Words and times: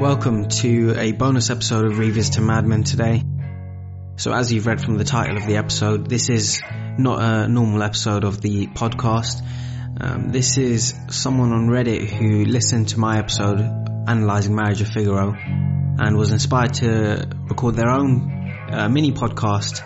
Welcome 0.00 0.48
to 0.48 0.94
a 0.96 1.12
bonus 1.12 1.50
episode 1.50 1.84
of 1.84 1.98
Revisiting 1.98 2.36
to 2.36 2.40
Mad 2.40 2.66
Men 2.66 2.84
today. 2.84 3.22
So 4.16 4.32
as 4.32 4.50
you've 4.50 4.64
read 4.64 4.80
from 4.80 4.96
the 4.96 5.04
title 5.04 5.36
of 5.36 5.46
the 5.46 5.58
episode, 5.58 6.08
this 6.08 6.30
is 6.30 6.62
not 6.96 7.22
a 7.22 7.46
normal 7.46 7.82
episode 7.82 8.24
of 8.24 8.40
the 8.40 8.66
podcast. 8.68 9.42
Um, 10.00 10.30
this 10.30 10.56
is 10.56 10.94
someone 11.10 11.52
on 11.52 11.68
Reddit 11.68 12.08
who 12.08 12.46
listened 12.46 12.88
to 12.88 12.98
my 12.98 13.18
episode 13.18 13.60
analyzing 14.08 14.54
Marriage 14.54 14.80
of 14.80 14.88
Figaro 14.88 15.34
and 15.36 16.16
was 16.16 16.32
inspired 16.32 16.72
to 16.76 17.28
record 17.50 17.74
their 17.74 17.90
own 17.90 18.54
uh, 18.70 18.88
mini 18.88 19.12
podcast. 19.12 19.82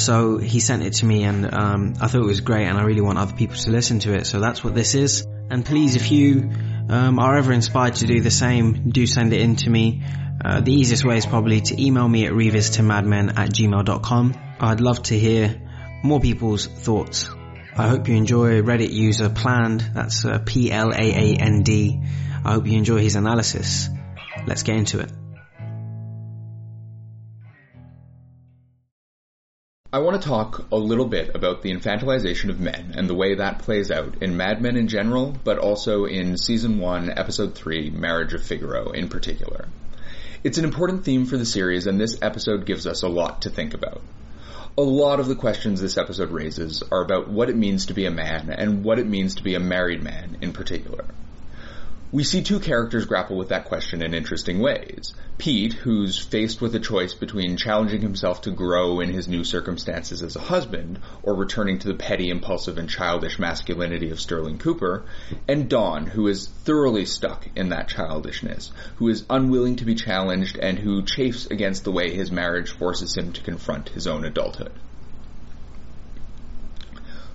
So 0.00 0.38
he 0.38 0.60
sent 0.60 0.82
it 0.82 0.94
to 0.94 1.04
me 1.04 1.24
and 1.24 1.52
um, 1.52 1.94
I 2.00 2.08
thought 2.08 2.22
it 2.22 2.26
was 2.26 2.40
great 2.40 2.68
and 2.68 2.78
I 2.78 2.84
really 2.84 3.02
want 3.02 3.18
other 3.18 3.34
people 3.34 3.56
to 3.56 3.70
listen 3.70 3.98
to 3.98 4.14
it. 4.14 4.26
So 4.26 4.40
that's 4.40 4.64
what 4.64 4.74
this 4.74 4.94
is. 4.94 5.26
And 5.50 5.62
please, 5.62 5.94
if 5.94 6.10
you 6.10 6.50
um, 6.88 7.18
are 7.18 7.36
ever 7.36 7.52
inspired 7.52 7.94
to 7.96 8.06
do 8.06 8.20
the 8.20 8.30
same, 8.30 8.90
do 8.90 9.06
send 9.06 9.32
it 9.32 9.40
in 9.40 9.56
to 9.56 9.70
me. 9.70 10.02
Uh, 10.44 10.60
the 10.60 10.72
easiest 10.72 11.04
way 11.04 11.16
is 11.16 11.26
probably 11.26 11.60
to 11.60 11.80
email 11.80 12.08
me 12.08 12.26
at 12.26 12.32
revisitingmadmen 12.32 13.38
at 13.38 13.50
gmail.com. 13.50 14.34
I'd 14.60 14.80
love 14.80 15.02
to 15.04 15.18
hear 15.18 15.60
more 16.02 16.20
people's 16.20 16.66
thoughts. 16.66 17.30
I 17.76 17.88
hope 17.88 18.08
you 18.08 18.16
enjoy 18.16 18.60
Reddit 18.60 18.92
user 18.92 19.30
Plaand, 19.30 19.94
that's 19.94 20.24
uh, 20.24 20.38
P-L-A-A-N-D. 20.44 22.00
I 22.44 22.52
hope 22.52 22.66
you 22.66 22.76
enjoy 22.76 22.98
his 22.98 23.16
analysis. 23.16 23.88
Let's 24.46 24.62
get 24.62 24.76
into 24.76 25.00
it. 25.00 25.21
I 29.94 29.98
want 29.98 30.22
to 30.22 30.26
talk 30.26 30.64
a 30.72 30.76
little 30.78 31.04
bit 31.04 31.34
about 31.34 31.60
the 31.60 31.70
infantilization 31.70 32.48
of 32.48 32.58
men 32.58 32.94
and 32.96 33.10
the 33.10 33.14
way 33.14 33.34
that 33.34 33.58
plays 33.58 33.90
out 33.90 34.22
in 34.22 34.38
Mad 34.38 34.62
Men 34.62 34.78
in 34.78 34.88
general, 34.88 35.36
but 35.44 35.58
also 35.58 36.06
in 36.06 36.38
Season 36.38 36.78
1, 36.78 37.10
Episode 37.10 37.54
3, 37.54 37.90
Marriage 37.90 38.32
of 38.32 38.42
Figaro 38.42 38.92
in 38.92 39.10
particular. 39.10 39.68
It's 40.42 40.56
an 40.56 40.64
important 40.64 41.04
theme 41.04 41.26
for 41.26 41.36
the 41.36 41.44
series, 41.44 41.86
and 41.86 42.00
this 42.00 42.16
episode 42.22 42.64
gives 42.64 42.86
us 42.86 43.02
a 43.02 43.08
lot 43.08 43.42
to 43.42 43.50
think 43.50 43.74
about. 43.74 44.00
A 44.78 44.82
lot 44.82 45.20
of 45.20 45.28
the 45.28 45.34
questions 45.34 45.78
this 45.78 45.98
episode 45.98 46.30
raises 46.30 46.82
are 46.90 47.04
about 47.04 47.28
what 47.28 47.50
it 47.50 47.56
means 47.56 47.84
to 47.84 47.92
be 47.92 48.06
a 48.06 48.10
man 48.10 48.48
and 48.48 48.84
what 48.84 48.98
it 48.98 49.06
means 49.06 49.34
to 49.34 49.42
be 49.42 49.56
a 49.56 49.60
married 49.60 50.02
man 50.02 50.38
in 50.40 50.54
particular. 50.54 51.04
We 52.14 52.24
see 52.24 52.42
two 52.42 52.60
characters 52.60 53.06
grapple 53.06 53.38
with 53.38 53.48
that 53.48 53.64
question 53.64 54.02
in 54.02 54.12
interesting 54.12 54.58
ways. 54.58 55.14
Pete, 55.38 55.72
who's 55.72 56.18
faced 56.18 56.60
with 56.60 56.74
a 56.74 56.78
choice 56.78 57.14
between 57.14 57.56
challenging 57.56 58.02
himself 58.02 58.42
to 58.42 58.50
grow 58.50 59.00
in 59.00 59.10
his 59.10 59.28
new 59.28 59.44
circumstances 59.44 60.22
as 60.22 60.36
a 60.36 60.40
husband, 60.40 60.98
or 61.22 61.34
returning 61.34 61.78
to 61.78 61.88
the 61.88 61.94
petty, 61.94 62.28
impulsive, 62.28 62.76
and 62.76 62.90
childish 62.90 63.38
masculinity 63.38 64.10
of 64.10 64.20
Sterling 64.20 64.58
Cooper, 64.58 65.04
and 65.48 65.70
Don, 65.70 66.04
who 66.04 66.28
is 66.28 66.48
thoroughly 66.48 67.06
stuck 67.06 67.48
in 67.56 67.70
that 67.70 67.88
childishness, 67.88 68.72
who 68.96 69.08
is 69.08 69.24
unwilling 69.30 69.76
to 69.76 69.86
be 69.86 69.94
challenged, 69.94 70.58
and 70.58 70.78
who 70.78 71.02
chafes 71.06 71.46
against 71.46 71.84
the 71.84 71.92
way 71.92 72.10
his 72.10 72.30
marriage 72.30 72.72
forces 72.72 73.16
him 73.16 73.32
to 73.32 73.40
confront 73.40 73.88
his 73.88 74.06
own 74.06 74.26
adulthood. 74.26 74.72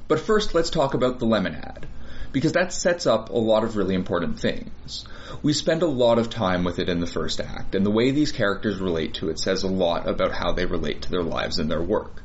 But 0.07 0.19
first, 0.19 0.53
let's 0.53 0.69
talk 0.69 0.93
about 0.93 1.17
the 1.17 1.25
lemon 1.25 1.55
ad 1.55 1.87
because 2.31 2.53
that 2.53 2.73
sets 2.73 3.05
up 3.05 3.29
a 3.29 3.37
lot 3.37 3.63
of 3.63 3.75
really 3.75 3.95
important 3.95 4.39
things. 4.39 5.05
We 5.41 5.53
spend 5.53 5.81
a 5.81 5.87
lot 5.87 6.19
of 6.19 6.29
time 6.29 6.63
with 6.63 6.79
it 6.79 6.89
in 6.89 6.99
the 6.99 7.07
first 7.07 7.39
act, 7.39 7.75
and 7.75 7.85
the 7.85 7.91
way 7.91 8.11
these 8.11 8.31
characters 8.31 8.79
relate 8.79 9.15
to 9.15 9.29
it 9.29 9.39
says 9.39 9.63
a 9.63 9.67
lot 9.67 10.07
about 10.07 10.31
how 10.31 10.51
they 10.51 10.65
relate 10.65 11.03
to 11.03 11.11
their 11.11 11.23
lives 11.23 11.59
and 11.59 11.69
their 11.69 11.81
work. 11.81 12.23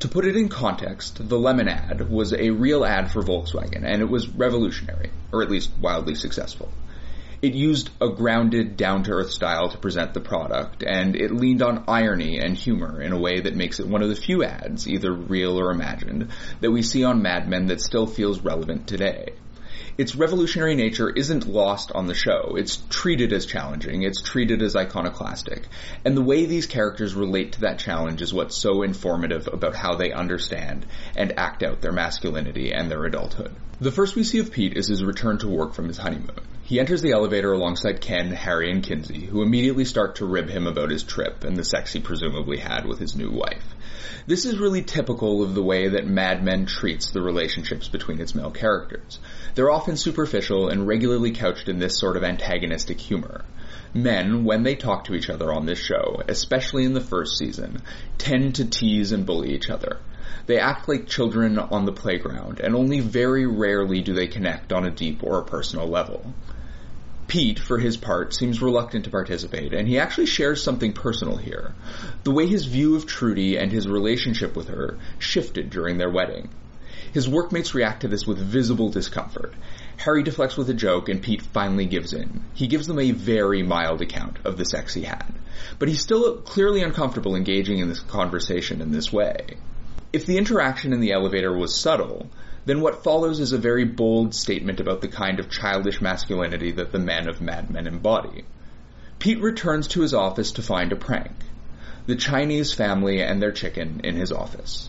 To 0.00 0.08
put 0.08 0.24
it 0.24 0.36
in 0.36 0.48
context, 0.48 1.28
the 1.28 1.38
Lemon 1.38 1.68
ad 1.68 2.10
was 2.10 2.32
a 2.32 2.50
real 2.50 2.84
ad 2.84 3.10
for 3.10 3.22
Volkswagen, 3.22 3.84
and 3.84 4.02
it 4.02 4.08
was 4.08 4.28
revolutionary, 4.28 5.10
or 5.32 5.42
at 5.42 5.50
least 5.50 5.70
wildly 5.80 6.14
successful. 6.14 6.70
It 7.44 7.52
used 7.52 7.90
a 8.00 8.08
grounded, 8.08 8.78
down-to-earth 8.78 9.30
style 9.30 9.68
to 9.68 9.76
present 9.76 10.14
the 10.14 10.20
product, 10.22 10.82
and 10.82 11.14
it 11.14 11.30
leaned 11.30 11.60
on 11.60 11.84
irony 11.86 12.38
and 12.38 12.56
humor 12.56 13.02
in 13.02 13.12
a 13.12 13.18
way 13.18 13.38
that 13.38 13.54
makes 13.54 13.80
it 13.80 13.86
one 13.86 14.02
of 14.02 14.08
the 14.08 14.16
few 14.16 14.42
ads, 14.42 14.88
either 14.88 15.12
real 15.12 15.60
or 15.60 15.70
imagined, 15.70 16.30
that 16.62 16.70
we 16.70 16.80
see 16.80 17.04
on 17.04 17.20
Mad 17.20 17.46
Men 17.46 17.66
that 17.66 17.82
still 17.82 18.06
feels 18.06 18.40
relevant 18.40 18.86
today 18.86 19.34
its 19.98 20.16
revolutionary 20.16 20.74
nature 20.74 21.10
isn't 21.10 21.46
lost 21.46 21.92
on 21.92 22.06
the 22.06 22.14
show. 22.14 22.56
It's 22.56 22.82
treated 22.88 23.32
as 23.32 23.46
challenging. 23.46 24.02
It's 24.02 24.22
treated 24.22 24.62
as 24.62 24.74
iconoclastic. 24.74 25.68
And 26.04 26.16
the 26.16 26.22
way 26.22 26.46
these 26.46 26.66
characters 26.66 27.14
relate 27.14 27.52
to 27.52 27.60
that 27.60 27.78
challenge 27.78 28.22
is 28.22 28.34
what's 28.34 28.56
so 28.56 28.82
informative 28.82 29.48
about 29.52 29.76
how 29.76 29.94
they 29.94 30.12
understand 30.12 30.86
and 31.14 31.38
act 31.38 31.62
out 31.62 31.80
their 31.80 31.92
masculinity 31.92 32.72
and 32.72 32.90
their 32.90 33.04
adulthood. 33.04 33.54
The 33.80 33.92
first 33.92 34.16
we 34.16 34.24
see 34.24 34.38
of 34.38 34.50
Pete 34.50 34.76
is 34.76 34.88
his 34.88 35.04
return 35.04 35.38
to 35.38 35.48
work 35.48 35.74
from 35.74 35.88
his 35.88 35.98
honeymoon. 35.98 36.40
He 36.66 36.80
enters 36.80 37.02
the 37.02 37.12
elevator 37.12 37.52
alongside 37.52 38.00
Ken, 38.00 38.30
Harry, 38.30 38.70
and 38.70 38.82
Kinsey, 38.82 39.26
who 39.26 39.42
immediately 39.42 39.84
start 39.84 40.16
to 40.16 40.24
rib 40.24 40.48
him 40.48 40.66
about 40.66 40.90
his 40.90 41.02
trip 41.02 41.44
and 41.44 41.54
the 41.54 41.62
sex 41.62 41.92
he 41.92 42.00
presumably 42.00 42.56
had 42.56 42.86
with 42.86 42.98
his 42.98 43.14
new 43.14 43.30
wife. 43.30 43.74
This 44.26 44.46
is 44.46 44.58
really 44.58 44.82
typical 44.82 45.42
of 45.42 45.54
the 45.54 45.62
way 45.62 45.88
that 45.88 46.06
Mad 46.06 46.42
Men 46.42 46.64
treats 46.64 47.10
the 47.10 47.20
relationships 47.20 47.88
between 47.88 48.18
its 48.18 48.34
male 48.34 48.50
characters. 48.50 49.18
They're 49.54 49.70
often 49.70 49.98
superficial 49.98 50.70
and 50.70 50.88
regularly 50.88 51.32
couched 51.32 51.68
in 51.68 51.80
this 51.80 51.98
sort 51.98 52.16
of 52.16 52.24
antagonistic 52.24 52.98
humor. 52.98 53.44
Men, 53.92 54.44
when 54.44 54.62
they 54.62 54.74
talk 54.74 55.04
to 55.04 55.14
each 55.14 55.28
other 55.28 55.52
on 55.52 55.66
this 55.66 55.78
show, 55.78 56.22
especially 56.28 56.86
in 56.86 56.94
the 56.94 57.00
first 57.02 57.36
season, 57.36 57.82
tend 58.16 58.54
to 58.54 58.64
tease 58.64 59.12
and 59.12 59.26
bully 59.26 59.54
each 59.54 59.68
other. 59.68 59.98
They 60.46 60.58
act 60.58 60.88
like 60.88 61.06
children 61.06 61.58
on 61.58 61.84
the 61.84 61.92
playground, 61.92 62.60
and 62.60 62.74
only 62.74 63.00
very 63.00 63.46
rarely 63.46 64.00
do 64.00 64.14
they 64.14 64.26
connect 64.26 64.72
on 64.72 64.84
a 64.84 64.90
deep 64.90 65.22
or 65.22 65.38
a 65.38 65.44
personal 65.44 65.86
level. 65.86 66.34
Pete, 67.26 67.58
for 67.58 67.78
his 67.78 67.96
part, 67.96 68.34
seems 68.34 68.62
reluctant 68.62 69.04
to 69.04 69.10
participate, 69.10 69.72
and 69.72 69.88
he 69.88 69.98
actually 69.98 70.26
shares 70.26 70.62
something 70.62 70.92
personal 70.92 71.36
here. 71.36 71.74
The 72.22 72.30
way 72.30 72.46
his 72.46 72.66
view 72.66 72.96
of 72.96 73.06
Trudy 73.06 73.56
and 73.56 73.72
his 73.72 73.88
relationship 73.88 74.54
with 74.56 74.68
her 74.68 74.98
shifted 75.18 75.70
during 75.70 75.98
their 75.98 76.10
wedding. 76.10 76.50
His 77.12 77.28
workmates 77.28 77.74
react 77.74 78.00
to 78.00 78.08
this 78.08 78.26
with 78.26 78.38
visible 78.38 78.88
discomfort. 78.88 79.54
Harry 79.98 80.24
deflects 80.24 80.56
with 80.56 80.68
a 80.68 80.74
joke, 80.74 81.08
and 81.08 81.22
Pete 81.22 81.42
finally 81.42 81.86
gives 81.86 82.12
in. 82.12 82.42
He 82.54 82.66
gives 82.66 82.88
them 82.88 82.98
a 82.98 83.12
very 83.12 83.62
mild 83.62 84.02
account 84.02 84.38
of 84.44 84.56
the 84.56 84.64
sex 84.64 84.94
he 84.94 85.02
had. 85.02 85.32
But 85.78 85.88
he's 85.88 86.02
still 86.02 86.38
clearly 86.38 86.82
uncomfortable 86.82 87.36
engaging 87.36 87.78
in 87.78 87.88
this 87.88 88.00
conversation 88.00 88.80
in 88.80 88.90
this 88.90 89.12
way. 89.12 89.58
If 90.12 90.26
the 90.26 90.38
interaction 90.38 90.92
in 90.92 91.00
the 91.00 91.12
elevator 91.12 91.56
was 91.56 91.80
subtle, 91.80 92.28
then 92.66 92.80
what 92.80 93.04
follows 93.04 93.40
is 93.40 93.52
a 93.52 93.58
very 93.58 93.84
bold 93.84 94.34
statement 94.34 94.80
about 94.80 95.00
the 95.00 95.08
kind 95.08 95.38
of 95.38 95.50
childish 95.50 96.00
masculinity 96.00 96.72
that 96.72 96.92
the 96.92 96.98
men 96.98 97.28
of 97.28 97.40
Mad 97.40 97.70
Men 97.70 97.86
embody. 97.86 98.44
Pete 99.18 99.40
returns 99.40 99.88
to 99.88 100.00
his 100.00 100.14
office 100.14 100.52
to 100.52 100.62
find 100.62 100.92
a 100.92 100.96
prank. 100.96 101.32
The 102.06 102.16
Chinese 102.16 102.72
family 102.72 103.22
and 103.22 103.40
their 103.40 103.52
chicken 103.52 104.00
in 104.04 104.16
his 104.16 104.32
office. 104.32 104.88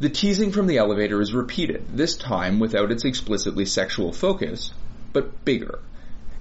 The 0.00 0.10
teasing 0.10 0.52
from 0.52 0.66
the 0.66 0.76
elevator 0.76 1.20
is 1.22 1.32
repeated, 1.32 1.86
this 1.94 2.16
time 2.16 2.58
without 2.58 2.92
its 2.92 3.04
explicitly 3.04 3.64
sexual 3.64 4.12
focus, 4.12 4.72
but 5.12 5.44
bigger. 5.44 5.78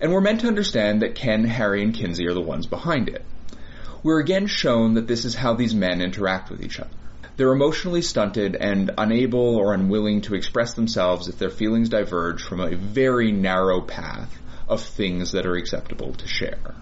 And 0.02 0.12
we're 0.12 0.20
meant 0.20 0.42
to 0.42 0.48
understand 0.48 1.02
that 1.02 1.16
Ken, 1.16 1.46
Harry, 1.46 1.82
and 1.82 1.94
Kinsey 1.94 2.28
are 2.28 2.34
the 2.34 2.42
ones 2.42 2.66
behind 2.66 3.08
it. 3.08 3.24
We're 4.04 4.20
again 4.20 4.48
shown 4.48 4.96
that 4.96 5.08
this 5.08 5.24
is 5.24 5.36
how 5.36 5.54
these 5.54 5.74
men 5.74 6.02
interact 6.02 6.50
with 6.50 6.62
each 6.62 6.80
other. 6.80 6.90
They're 7.38 7.52
emotionally 7.52 8.02
stunted 8.02 8.56
and 8.56 8.92
unable 8.98 9.58
or 9.58 9.74
unwilling 9.74 10.22
to 10.22 10.36
express 10.36 10.74
themselves 10.74 11.28
if 11.28 11.38
their 11.38 11.50
feelings 11.50 11.90
diverge 11.90 12.42
from 12.42 12.62
a 12.62 12.76
very 12.76 13.34
narrow 13.34 13.82
path 13.82 14.34
of 14.70 14.82
things 14.82 15.34
that 15.34 15.46
are 15.46 15.56
acceptable 15.56 16.14
to 16.14 16.28
share. 16.30 16.76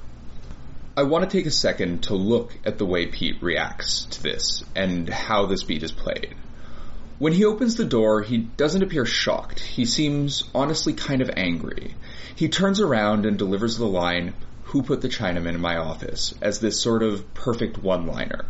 I 0.95 1.03
want 1.03 1.27
to 1.27 1.37
take 1.37 1.47
a 1.47 1.51
second 1.51 2.03
to 2.03 2.13
look 2.13 2.55
at 2.65 2.77
the 2.77 2.85
way 2.85 3.07
Pete 3.07 3.41
reacts 3.41 4.05
to 4.11 4.21
this 4.21 4.63
and 4.75 5.09
how 5.09 5.47
this 5.47 5.63
beat 5.63 5.81
is 5.81 5.91
played. 5.91 6.35
When 7.17 7.33
he 7.33 7.45
opens 7.45 7.75
the 7.75 7.85
door, 7.85 8.21
he 8.21 8.37
doesn't 8.37 8.83
appear 8.83 9.05
shocked. 9.05 9.59
He 9.59 9.85
seems 9.85 10.43
honestly 10.53 10.93
kind 10.93 11.23
of 11.23 11.31
angry. 11.35 11.95
He 12.35 12.47
turns 12.47 12.79
around 12.79 13.25
and 13.25 13.39
delivers 13.39 13.77
the 13.77 13.87
line, 13.87 14.35
Who 14.65 14.83
put 14.83 15.01
the 15.01 15.09
Chinaman 15.09 15.55
in 15.55 15.61
my 15.61 15.77
office? 15.77 16.35
as 16.43 16.59
this 16.59 16.79
sort 16.79 17.01
of 17.01 17.33
perfect 17.33 17.79
one 17.79 18.05
liner 18.05 18.45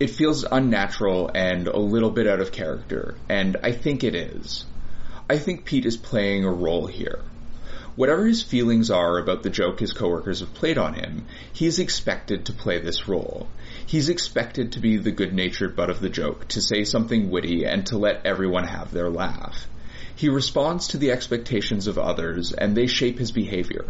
it 0.00 0.08
feels 0.08 0.44
unnatural 0.50 1.30
and 1.34 1.68
a 1.68 1.78
little 1.78 2.10
bit 2.10 2.26
out 2.26 2.40
of 2.40 2.50
character, 2.50 3.16
and 3.28 3.58
I 3.62 3.72
think 3.72 4.02
it 4.02 4.14
is. 4.14 4.64
I 5.28 5.36
think 5.36 5.66
Pete 5.66 5.84
is 5.84 5.98
playing 5.98 6.44
a 6.44 6.50
role 6.50 6.86
here. 6.86 7.20
Whatever 7.96 8.24
his 8.26 8.42
feelings 8.42 8.90
are 8.90 9.18
about 9.18 9.42
the 9.42 9.50
joke 9.50 9.78
his 9.78 9.92
coworkers 9.92 10.40
have 10.40 10.54
played 10.54 10.78
on 10.78 10.94
him, 10.94 11.26
he 11.52 11.66
is 11.66 11.78
expected 11.78 12.46
to 12.46 12.54
play 12.54 12.80
this 12.80 13.08
role. 13.08 13.46
He's 13.84 14.08
expected 14.08 14.72
to 14.72 14.80
be 14.80 14.96
the 14.96 15.10
good-natured 15.10 15.76
butt 15.76 15.90
of 15.90 16.00
the 16.00 16.08
joke, 16.08 16.48
to 16.48 16.62
say 16.62 16.84
something 16.84 17.28
witty, 17.28 17.66
and 17.66 17.84
to 17.88 17.98
let 17.98 18.24
everyone 18.24 18.64
have 18.64 18.92
their 18.92 19.10
laugh. 19.10 19.66
He 20.16 20.30
responds 20.30 20.88
to 20.88 20.98
the 20.98 21.10
expectations 21.10 21.86
of 21.86 21.98
others, 21.98 22.52
and 22.52 22.74
they 22.74 22.86
shape 22.86 23.18
his 23.18 23.32
behavior. 23.32 23.84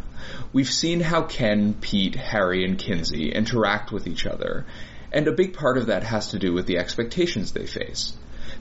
We've 0.53 0.71
seen 0.71 1.01
how 1.01 1.23
Ken, 1.23 1.75
Pete, 1.75 2.17
Harry, 2.17 2.65
and 2.65 2.79
Kinsey 2.79 3.31
interact 3.31 3.93
with 3.93 4.07
each 4.07 4.27
other, 4.27 4.65
and 5.13 5.27
a 5.27 5.33
big 5.33 5.55
part 5.55 5.79
of 5.79 5.87
that 5.87 6.05
has 6.05 6.29
to 6.31 6.39
do 6.39 6.53
with 6.53 6.67
the 6.67 6.79
expectations 6.79 7.53
they 7.53 7.67
face. 7.67 8.13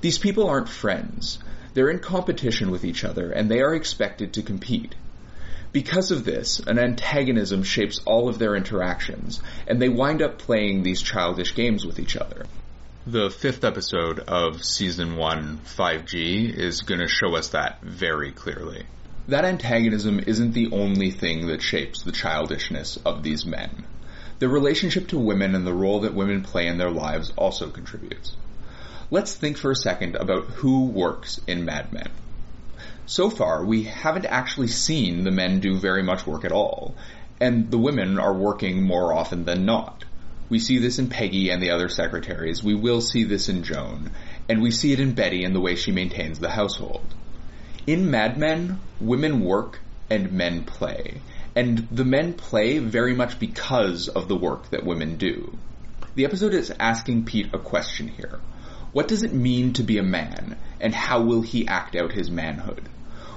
These 0.01 0.18
people 0.18 0.48
aren't 0.48 0.69
friends. 0.69 1.40
They're 1.74 1.90
in 1.90 2.00
competition 2.00 2.72
with 2.72 2.86
each 2.86 3.04
other 3.04 3.31
and 3.31 3.50
they 3.50 3.62
are 3.62 3.75
expected 3.75 4.34
to 4.34 4.42
compete. 4.42 4.96
Because 5.72 6.10
of 6.10 6.25
this, 6.25 6.60
an 6.60 6.80
antagonism 6.80 7.62
shapes 7.62 8.00
all 8.06 8.28
of 8.28 8.40
their 8.40 8.56
interactions, 8.56 9.40
and 9.68 9.80
they 9.80 9.88
wind 9.88 10.24
up 10.24 10.40
playing 10.40 10.81
these 10.81 11.00
childish 11.00 11.54
games 11.54 11.86
with 11.86 12.00
each 12.00 12.18
other. 12.18 12.48
The 13.06 13.30
fifth 13.30 13.63
episode 13.63 14.19
of 14.19 14.63
season 14.63 15.16
1, 15.16 15.60
5G, 15.66 16.52
is 16.54 16.81
going 16.81 17.02
to 17.02 17.07
show 17.07 17.36
us 17.36 17.50
that 17.50 17.81
very 17.84 18.31
clearly. 18.31 18.88
That 19.28 19.45
antagonism 19.45 20.19
isn't 20.25 20.54
the 20.54 20.72
only 20.72 21.12
thing 21.12 21.48
that 21.48 21.62
shapes 21.62 22.02
the 22.02 22.12
childishness 22.12 22.98
of 23.06 23.22
these 23.22 23.45
men. 23.45 23.86
Their 24.40 24.50
relationship 24.50 25.10
to 25.10 25.20
women 25.20 25.54
and 25.54 25.68
the 25.68 25.74
role 25.74 26.00
that 26.02 26.14
women 26.14 26.44
play 26.44 26.68
in 26.68 26.78
their 26.78 26.90
lives 26.90 27.34
also 27.36 27.70
contributes. 27.70 28.36
Let's 29.12 29.34
think 29.34 29.58
for 29.58 29.72
a 29.72 29.76
second 29.76 30.16
about 30.16 30.46
who 30.46 30.86
works 30.86 31.42
in 31.46 31.66
Mad 31.66 31.92
Men. 31.92 32.10
So 33.06 33.30
far, 33.30 33.66
we 33.66 33.84
haven't 33.84 34.26
actually 34.26 34.68
seen 34.68 35.24
the 35.24 35.32
men 35.32 35.60
do 35.60 35.78
very 35.78 36.04
much 36.04 36.26
work 36.26 36.46
at 36.46 36.52
all, 36.52 36.96
and 37.42 37.70
the 37.70 37.78
women 37.78 38.20
are 38.20 38.34
working 38.34 38.84
more 38.84 39.14
often 39.14 39.46
than 39.46 39.66
not. 39.66 40.06
We 40.48 40.60
see 40.60 40.78
this 40.78 41.00
in 41.00 41.10
Peggy 41.10 41.50
and 41.50 41.62
the 41.62 41.72
other 41.72 41.90
secretaries, 41.90 42.64
we 42.64 42.76
will 42.76 43.02
see 43.02 43.24
this 43.24 43.50
in 43.50 43.64
Joan, 43.64 44.12
and 44.48 44.62
we 44.62 44.72
see 44.72 44.94
it 44.94 45.00
in 45.00 45.14
Betty 45.14 45.44
and 45.44 45.54
the 45.54 45.60
way 45.60 45.76
she 45.76 45.92
maintains 45.92 46.40
the 46.40 46.52
household. 46.52 47.14
In 47.86 48.10
Mad 48.10 48.38
Men, 48.38 48.80
women 49.02 49.42
work 49.42 49.80
and 50.10 50.32
men 50.32 50.64
play, 50.64 51.22
and 51.56 51.88
the 51.92 52.06
men 52.06 52.34
play 52.34 52.80
very 52.80 53.13
much 53.13 53.40
because 53.40 54.07
of 54.07 54.28
the 54.28 54.36
work 54.36 54.69
that 54.69 54.86
women 54.86 55.18
do. 55.18 55.57
The 56.16 56.25
episode 56.25 56.54
is 56.54 56.74
asking 56.80 57.25
Pete 57.25 57.54
a 57.54 57.60
question 57.60 58.07
here. 58.07 58.40
What 58.92 59.07
does 59.07 59.24
it 59.24 59.34
mean 59.34 59.74
to 59.74 59.84
be 59.84 59.98
a 59.98 60.04
man, 60.04 60.57
and 60.80 60.94
how 60.94 61.22
will 61.22 61.42
he 61.42 61.68
act 61.68 61.96
out 61.96 62.12
his 62.12 62.31
manhood? 62.31 62.90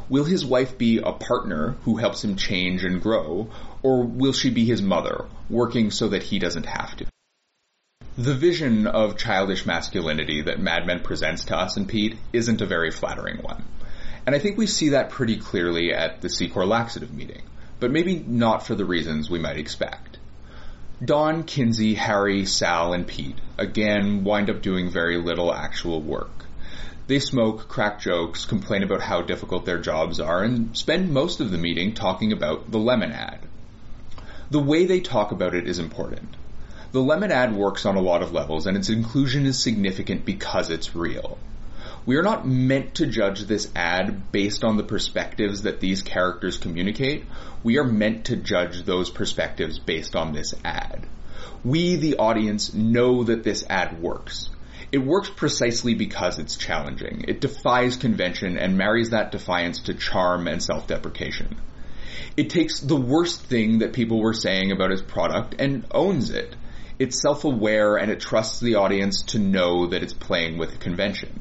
Will 0.08 0.24
his 0.24 0.44
wife 0.44 0.78
be 0.78 0.98
a 0.98 1.12
partner 1.12 1.76
who 1.84 1.96
helps 1.96 2.24
him 2.24 2.36
change 2.36 2.84
and 2.84 3.02
grow, 3.02 3.50
or 3.82 4.02
will 4.04 4.32
she 4.32 4.50
be 4.50 4.64
his 4.64 4.82
mother, 4.82 5.26
working 5.48 5.90
so 5.90 6.08
that 6.08 6.22
he 6.22 6.38
doesn't 6.38 6.66
have 6.66 6.96
to? 6.96 7.06
The 8.16 8.34
vision 8.34 8.86
of 8.86 9.16
childish 9.16 9.64
masculinity 9.64 10.42
that 10.42 10.60
Mad 10.60 10.86
Men 10.86 11.00
presents 11.00 11.44
to 11.46 11.56
us 11.56 11.76
and 11.76 11.88
Pete 11.88 12.16
isn't 12.32 12.60
a 12.60 12.66
very 12.66 12.90
flattering 12.90 13.38
one. 13.38 13.64
And 14.26 14.34
I 14.34 14.38
think 14.38 14.58
we 14.58 14.66
see 14.66 14.90
that 14.90 15.10
pretty 15.10 15.36
clearly 15.36 15.92
at 15.92 16.20
the 16.20 16.28
Secor 16.28 16.66
laxative 16.66 17.12
meeting, 17.12 17.42
but 17.82 17.90
maybe 17.90 18.24
not 18.28 18.64
for 18.64 18.76
the 18.76 18.84
reasons 18.84 19.28
we 19.28 19.40
might 19.40 19.56
expect. 19.56 20.16
Don, 21.04 21.42
Kinsey, 21.42 21.94
Harry, 21.94 22.46
Sal, 22.46 22.92
and 22.92 23.04
Pete 23.04 23.40
again 23.58 24.22
wind 24.22 24.48
up 24.48 24.62
doing 24.62 24.88
very 24.88 25.16
little 25.16 25.52
actual 25.52 26.00
work. 26.00 26.44
They 27.08 27.18
smoke, 27.18 27.66
crack 27.66 28.00
jokes, 28.00 28.44
complain 28.44 28.84
about 28.84 29.00
how 29.00 29.20
difficult 29.20 29.66
their 29.66 29.80
jobs 29.80 30.20
are, 30.20 30.44
and 30.44 30.76
spend 30.76 31.12
most 31.12 31.40
of 31.40 31.50
the 31.50 31.58
meeting 31.58 31.92
talking 31.92 32.30
about 32.30 32.70
the 32.70 32.78
lemon 32.78 33.10
ad. 33.10 33.40
The 34.52 34.60
way 34.60 34.86
they 34.86 35.00
talk 35.00 35.32
about 35.32 35.56
it 35.56 35.66
is 35.66 35.80
important. 35.80 36.36
The 36.92 37.02
lemon 37.02 37.32
ad 37.32 37.52
works 37.52 37.84
on 37.84 37.96
a 37.96 38.00
lot 38.00 38.22
of 38.22 38.30
levels, 38.30 38.68
and 38.68 38.76
its 38.76 38.90
inclusion 38.90 39.44
is 39.44 39.60
significant 39.60 40.24
because 40.24 40.70
it's 40.70 40.94
real. 40.94 41.36
We 42.04 42.16
are 42.16 42.22
not 42.22 42.44
meant 42.44 42.96
to 42.96 43.06
judge 43.06 43.42
this 43.42 43.70
ad 43.76 44.32
based 44.32 44.64
on 44.64 44.76
the 44.76 44.82
perspectives 44.82 45.62
that 45.62 45.78
these 45.78 46.02
characters 46.02 46.58
communicate. 46.58 47.26
We 47.62 47.78
are 47.78 47.84
meant 47.84 48.24
to 48.24 48.36
judge 48.36 48.82
those 48.82 49.08
perspectives 49.08 49.78
based 49.78 50.16
on 50.16 50.32
this 50.32 50.52
ad. 50.64 51.06
We, 51.64 51.94
the 51.94 52.16
audience, 52.16 52.74
know 52.74 53.22
that 53.22 53.44
this 53.44 53.64
ad 53.68 54.02
works. 54.02 54.50
It 54.90 54.98
works 54.98 55.30
precisely 55.30 55.94
because 55.94 56.40
it's 56.40 56.56
challenging. 56.56 57.24
It 57.28 57.40
defies 57.40 57.96
convention 57.96 58.58
and 58.58 58.76
marries 58.76 59.10
that 59.10 59.30
defiance 59.30 59.82
to 59.82 59.94
charm 59.94 60.48
and 60.48 60.60
self-deprecation. 60.60 61.56
It 62.36 62.50
takes 62.50 62.80
the 62.80 63.00
worst 63.00 63.42
thing 63.42 63.78
that 63.78 63.92
people 63.92 64.20
were 64.20 64.34
saying 64.34 64.72
about 64.72 64.90
its 64.90 65.02
product 65.02 65.54
and 65.60 65.86
owns 65.92 66.30
it. 66.30 66.56
It's 66.98 67.22
self-aware 67.22 67.96
and 67.96 68.10
it 68.10 68.18
trusts 68.18 68.58
the 68.58 68.74
audience 68.74 69.22
to 69.28 69.38
know 69.38 69.86
that 69.86 70.02
it's 70.02 70.12
playing 70.12 70.58
with 70.58 70.80
convention. 70.80 71.40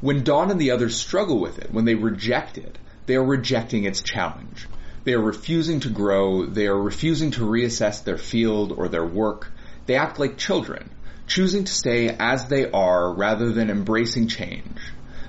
When 0.00 0.24
Don 0.24 0.50
and 0.50 0.60
the 0.60 0.70
others 0.70 0.96
struggle 0.96 1.38
with 1.38 1.58
it, 1.58 1.72
when 1.72 1.84
they 1.84 1.94
reject 1.94 2.56
it, 2.56 2.78
they 3.06 3.16
are 3.16 3.24
rejecting 3.24 3.84
its 3.84 4.02
challenge. 4.02 4.66
They 5.04 5.14
are 5.14 5.20
refusing 5.20 5.80
to 5.80 5.90
grow, 5.90 6.46
they 6.46 6.66
are 6.66 6.80
refusing 6.80 7.30
to 7.32 7.42
reassess 7.42 8.02
their 8.02 8.18
field 8.18 8.72
or 8.72 8.88
their 8.88 9.04
work. 9.04 9.52
They 9.86 9.96
act 9.96 10.18
like 10.18 10.36
children 10.36 10.90
choosing 11.30 11.62
to 11.62 11.72
stay 11.72 12.08
as 12.18 12.48
they 12.48 12.68
are 12.72 13.12
rather 13.12 13.52
than 13.52 13.70
embracing 13.70 14.26
change. 14.26 14.80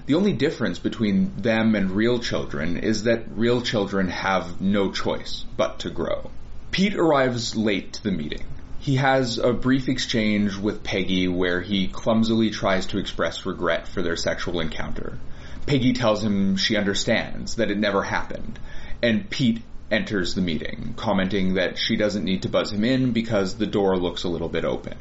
The 0.07 0.15
only 0.15 0.33
difference 0.33 0.79
between 0.79 1.31
them 1.37 1.75
and 1.75 1.91
real 1.91 2.17
children 2.17 2.77
is 2.77 3.03
that 3.03 3.25
real 3.35 3.61
children 3.61 4.07
have 4.07 4.59
no 4.59 4.91
choice 4.91 5.45
but 5.55 5.79
to 5.79 5.91
grow. 5.91 6.31
Pete 6.71 6.95
arrives 6.95 7.55
late 7.55 7.93
to 7.93 8.03
the 8.03 8.11
meeting. 8.11 8.43
He 8.81 8.95
has 8.95 9.37
a 9.37 9.53
brief 9.53 9.87
exchange 9.87 10.57
with 10.57 10.83
Peggy 10.83 11.27
where 11.27 11.61
he 11.61 11.87
clumsily 11.87 12.49
tries 12.49 12.87
to 12.87 12.97
express 12.97 13.45
regret 13.45 13.87
for 13.87 14.01
their 14.01 14.15
sexual 14.15 14.59
encounter. 14.59 15.19
Peggy 15.67 15.93
tells 15.93 16.23
him 16.23 16.57
she 16.57 16.75
understands 16.75 17.57
that 17.57 17.69
it 17.69 17.77
never 17.77 18.01
happened, 18.01 18.57
and 19.03 19.29
Pete 19.29 19.61
enters 19.91 20.33
the 20.33 20.41
meeting, 20.41 20.95
commenting 20.97 21.53
that 21.53 21.77
she 21.77 21.95
doesn't 21.95 22.23
need 22.23 22.41
to 22.41 22.49
buzz 22.49 22.73
him 22.73 22.83
in 22.83 23.11
because 23.11 23.53
the 23.53 23.67
door 23.67 23.97
looks 23.97 24.23
a 24.23 24.29
little 24.29 24.49
bit 24.49 24.65
open. 24.65 24.97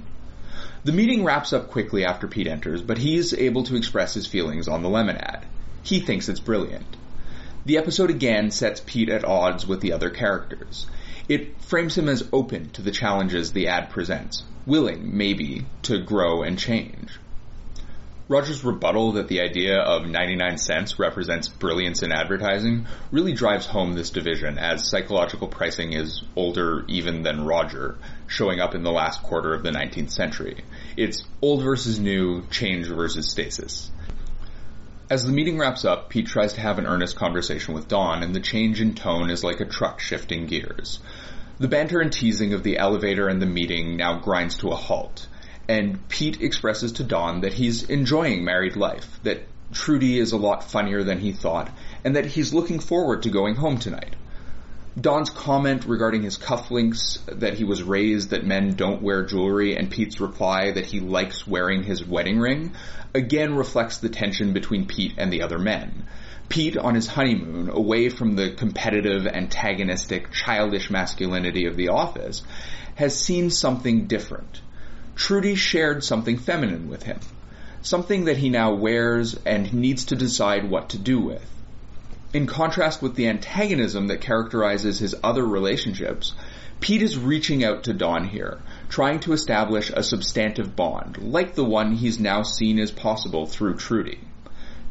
The 0.85 0.93
meeting 0.93 1.25
wraps 1.25 1.55
up 1.55 1.71
quickly 1.71 2.05
after 2.05 2.29
Pete 2.29 2.49
enters, 2.49 2.82
but 2.82 2.99
he's 2.99 3.32
able 3.32 3.65
to 3.65 3.77
express 3.77 4.12
his 4.12 4.27
feelings 4.27 4.69
on 4.69 4.82
the 4.82 4.91
lemon 4.91 5.17
ad. 5.17 5.47
He 5.82 6.00
thinks 6.00 6.29
it's 6.29 6.38
brilliant. 6.38 6.99
The 7.65 7.79
episode 7.79 8.11
again 8.11 8.50
sets 8.50 8.82
Pete 8.85 9.09
at 9.09 9.25
odds 9.25 9.67
with 9.67 9.81
the 9.81 9.94
other 9.94 10.11
characters. 10.11 10.87
It 11.31 11.62
frames 11.62 11.97
him 11.97 12.09
as 12.09 12.29
open 12.32 12.71
to 12.71 12.82
the 12.82 12.91
challenges 12.91 13.53
the 13.53 13.69
ad 13.69 13.91
presents, 13.91 14.43
willing, 14.67 15.17
maybe, 15.17 15.65
to 15.82 16.03
grow 16.03 16.43
and 16.43 16.59
change. 16.59 17.21
Roger's 18.27 18.65
rebuttal 18.65 19.12
that 19.12 19.29
the 19.29 19.41
idea 19.41 19.79
of 19.79 20.09
99 20.09 20.59
cents 20.59 20.99
represents 20.99 21.47
brilliance 21.47 22.03
in 22.03 22.11
advertising 22.11 22.88
really 23.12 23.32
drives 23.32 23.67
home 23.67 23.93
this 23.93 24.11
division 24.11 24.59
as 24.59 24.91
psychological 24.91 25.47
pricing 25.47 25.93
is 25.93 26.21
older 26.35 26.85
even 26.88 27.23
than 27.23 27.44
Roger, 27.44 27.97
showing 28.27 28.59
up 28.59 28.75
in 28.75 28.82
the 28.82 28.91
last 28.91 29.23
quarter 29.23 29.55
of 29.55 29.62
the 29.62 29.71
19th 29.71 30.11
century. 30.11 30.65
It's 30.97 31.23
old 31.41 31.62
versus 31.62 32.00
new, 32.00 32.43
change 32.50 32.88
versus 32.88 33.31
stasis. 33.31 33.93
As 35.10 35.24
the 35.24 35.32
meeting 35.32 35.58
wraps 35.58 35.84
up, 35.84 36.08
Pete 36.08 36.28
tries 36.28 36.54
to 36.54 36.60
have 36.60 36.78
an 36.78 36.86
earnest 36.86 37.16
conversation 37.16 37.74
with 37.74 37.88
Don, 37.88 38.22
and 38.22 38.34
the 38.34 38.40
change 38.40 38.80
in 38.80 38.94
tone 38.94 39.28
is 39.28 39.44
like 39.44 39.60
a 39.60 39.66
truck 39.66 40.00
shifting 40.00 40.46
gears. 40.46 41.00
The 41.58 41.68
banter 41.68 42.00
and 42.00 42.12
teasing 42.12 42.55
of 42.55 42.62
the 42.62 42.79
elevator 42.79 43.26
and 43.29 43.43
the 43.43 43.46
meeting 43.46 43.96
now 43.96 44.20
grinds 44.20 44.56
to 44.58 44.69
a 44.69 44.76
halt 44.76 45.26
and 45.70 46.08
Pete 46.08 46.43
expresses 46.43 46.90
to 46.90 47.05
Don 47.05 47.43
that 47.43 47.52
he's 47.52 47.84
enjoying 47.84 48.44
married 48.44 48.74
life, 48.74 49.20
that 49.22 49.46
Trudy 49.72 50.19
is 50.19 50.32
a 50.32 50.36
lot 50.36 50.69
funnier 50.69 51.05
than 51.05 51.20
he 51.20 51.31
thought, 51.31 51.70
and 52.05 52.17
that 52.17 52.26
he's 52.26 52.52
looking 52.52 52.81
forward 52.81 53.22
to 53.22 53.31
going 53.31 53.55
home 53.55 53.79
tonight. 53.79 54.17
Don's 54.99 55.31
comment 55.31 55.85
regarding 55.87 56.23
his 56.23 56.37
cufflinks, 56.37 57.19
that 57.27 57.55
he 57.55 57.63
was 57.63 57.82
raised 57.82 58.31
that 58.31 58.44
men 58.44 58.75
don't 58.75 59.03
wear 59.03 59.25
jewelry, 59.25 59.77
and 59.77 59.89
Pete's 59.89 60.20
reply 60.20 60.73
that 60.73 60.87
he 60.87 60.99
likes 60.99 61.47
wearing 61.47 61.85
his 61.85 62.05
wedding 62.05 62.41
ring, 62.41 62.73
again 63.15 63.55
reflects 63.55 63.99
the 63.99 64.09
tension 64.09 64.53
between 64.53 64.87
Pete 64.87 65.15
and 65.17 65.32
the 65.32 65.43
other 65.43 65.61
men. 65.61 66.06
Pete, 66.49 66.77
on 66.77 66.97
his 66.97 67.06
honeymoon, 67.06 67.69
away 67.69 68.09
from 68.09 68.35
the 68.35 68.51
competitive, 68.51 69.29
antagonistic, 69.29 70.32
childish 70.32 70.91
masculinity 70.91 71.67
of 71.67 71.77
the 71.77 71.91
office, 71.91 72.43
has 72.97 73.17
seen 73.17 73.49
something 73.51 74.09
different. 74.09 74.61
Trudy 75.15 75.55
shared 75.55 76.03
something 76.03 76.37
feminine 76.37 76.89
with 76.89 77.05
him, 77.05 77.20
something 77.82 78.25
that 78.25 78.39
he 78.39 78.49
now 78.49 78.75
wears 78.75 79.37
and 79.47 79.73
needs 79.73 80.06
to 80.06 80.17
decide 80.17 80.69
what 80.69 80.89
to 80.91 80.99
do 80.99 81.20
with. 81.20 81.49
In 82.32 82.46
contrast 82.46 83.03
with 83.03 83.17
the 83.17 83.27
antagonism 83.27 84.06
that 84.06 84.20
characterizes 84.20 85.01
his 85.01 85.17
other 85.20 85.44
relationships, 85.44 86.32
Pete 86.79 87.03
is 87.03 87.19
reaching 87.19 87.65
out 87.65 87.82
to 87.84 87.93
Don 87.93 88.29
here, 88.29 88.58
trying 88.89 89.19
to 89.20 89.32
establish 89.32 89.91
a 89.91 90.05
substantive 90.05 90.77
bond, 90.77 91.19
like 91.19 91.56
the 91.56 91.65
one 91.65 91.93
he's 91.93 92.20
now 92.20 92.43
seen 92.43 92.79
as 92.79 92.93
possible 92.93 93.46
through 93.46 93.75
Trudy. 93.75 94.20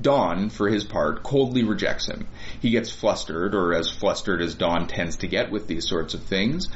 Don, 0.01 0.49
for 0.49 0.67
his 0.67 0.83
part, 0.83 1.23
coldly 1.23 1.63
rejects 1.63 2.07
him. 2.07 2.27
He 2.61 2.71
gets 2.71 2.91
flustered, 2.91 3.55
or 3.55 3.73
as 3.73 3.89
flustered 3.89 4.41
as 4.41 4.55
Don 4.55 4.87
tends 4.87 5.15
to 5.17 5.27
get 5.27 5.49
with 5.49 5.65
these 5.65 5.87
sorts 5.87 6.13
of 6.13 6.23
things, 6.23 6.67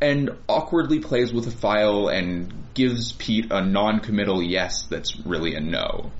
and 0.00 0.30
awkwardly 0.48 1.00
plays 1.00 1.32
with 1.32 1.48
a 1.48 1.50
file 1.50 2.06
and 2.06 2.54
gives 2.74 3.12
Pete 3.12 3.50
a 3.50 3.64
non-committal 3.64 4.42
yes 4.42 4.86
that's 4.86 5.18
really 5.26 5.56
a 5.56 5.60
no. 5.60 6.12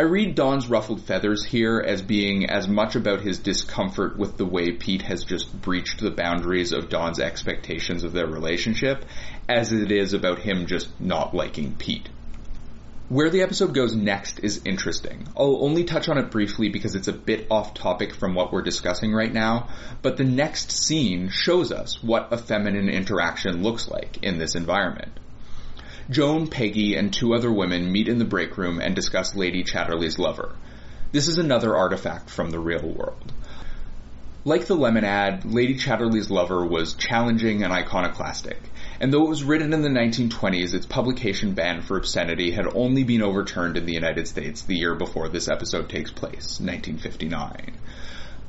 I 0.00 0.04
read 0.04 0.34
Don's 0.34 0.66
ruffled 0.66 1.02
feathers 1.02 1.44
here 1.44 1.78
as 1.78 2.00
being 2.00 2.48
as 2.48 2.66
much 2.66 2.96
about 2.96 3.20
his 3.20 3.38
discomfort 3.38 4.16
with 4.16 4.38
the 4.38 4.46
way 4.46 4.72
Pete 4.72 5.02
has 5.02 5.24
just 5.24 5.60
breached 5.60 6.00
the 6.00 6.10
boundaries 6.10 6.72
of 6.72 6.88
Don's 6.88 7.20
expectations 7.20 8.02
of 8.02 8.12
their 8.14 8.26
relationship 8.26 9.04
as 9.46 9.72
it 9.72 9.92
is 9.92 10.14
about 10.14 10.38
him 10.38 10.64
just 10.64 10.98
not 11.02 11.34
liking 11.34 11.74
Pete. 11.74 12.08
Where 13.10 13.28
the 13.28 13.42
episode 13.42 13.74
goes 13.74 13.94
next 13.94 14.38
is 14.38 14.62
interesting. 14.64 15.28
I'll 15.36 15.62
only 15.62 15.84
touch 15.84 16.08
on 16.08 16.16
it 16.16 16.30
briefly 16.30 16.70
because 16.70 16.94
it's 16.94 17.08
a 17.08 17.12
bit 17.12 17.48
off 17.50 17.74
topic 17.74 18.14
from 18.14 18.34
what 18.34 18.54
we're 18.54 18.62
discussing 18.62 19.12
right 19.12 19.30
now, 19.30 19.68
but 20.00 20.16
the 20.16 20.24
next 20.24 20.70
scene 20.70 21.28
shows 21.28 21.72
us 21.72 22.02
what 22.02 22.32
a 22.32 22.38
feminine 22.38 22.88
interaction 22.88 23.62
looks 23.62 23.86
like 23.86 24.22
in 24.22 24.38
this 24.38 24.54
environment. 24.54 25.12
Joan, 26.10 26.48
Peggy, 26.48 26.96
and 26.96 27.12
two 27.12 27.34
other 27.34 27.52
women 27.52 27.92
meet 27.92 28.08
in 28.08 28.18
the 28.18 28.24
break 28.24 28.58
room 28.58 28.80
and 28.80 28.96
discuss 28.96 29.36
Lady 29.36 29.62
Chatterley's 29.62 30.18
lover. 30.18 30.56
This 31.12 31.28
is 31.28 31.38
another 31.38 31.76
artifact 31.76 32.30
from 32.30 32.50
the 32.50 32.58
real 32.58 32.82
world. 32.82 33.32
Like 34.44 34.66
the 34.66 34.74
Lemon 34.74 35.04
ad, 35.04 35.44
Lady 35.44 35.76
Chatterley's 35.76 36.28
lover 36.28 36.66
was 36.66 36.94
challenging 36.94 37.62
and 37.62 37.72
iconoclastic, 37.72 38.60
and 38.98 39.12
though 39.12 39.24
it 39.24 39.28
was 39.28 39.44
written 39.44 39.72
in 39.72 39.82
the 39.82 39.88
1920s, 39.88 40.74
its 40.74 40.84
publication 40.84 41.54
ban 41.54 41.80
for 41.80 41.96
obscenity 41.96 42.50
had 42.50 42.66
only 42.74 43.04
been 43.04 43.22
overturned 43.22 43.76
in 43.76 43.86
the 43.86 43.94
United 43.94 44.26
States 44.26 44.62
the 44.62 44.76
year 44.76 44.96
before 44.96 45.28
this 45.28 45.48
episode 45.48 45.88
takes 45.88 46.10
place, 46.10 46.58
1959. 46.58 47.78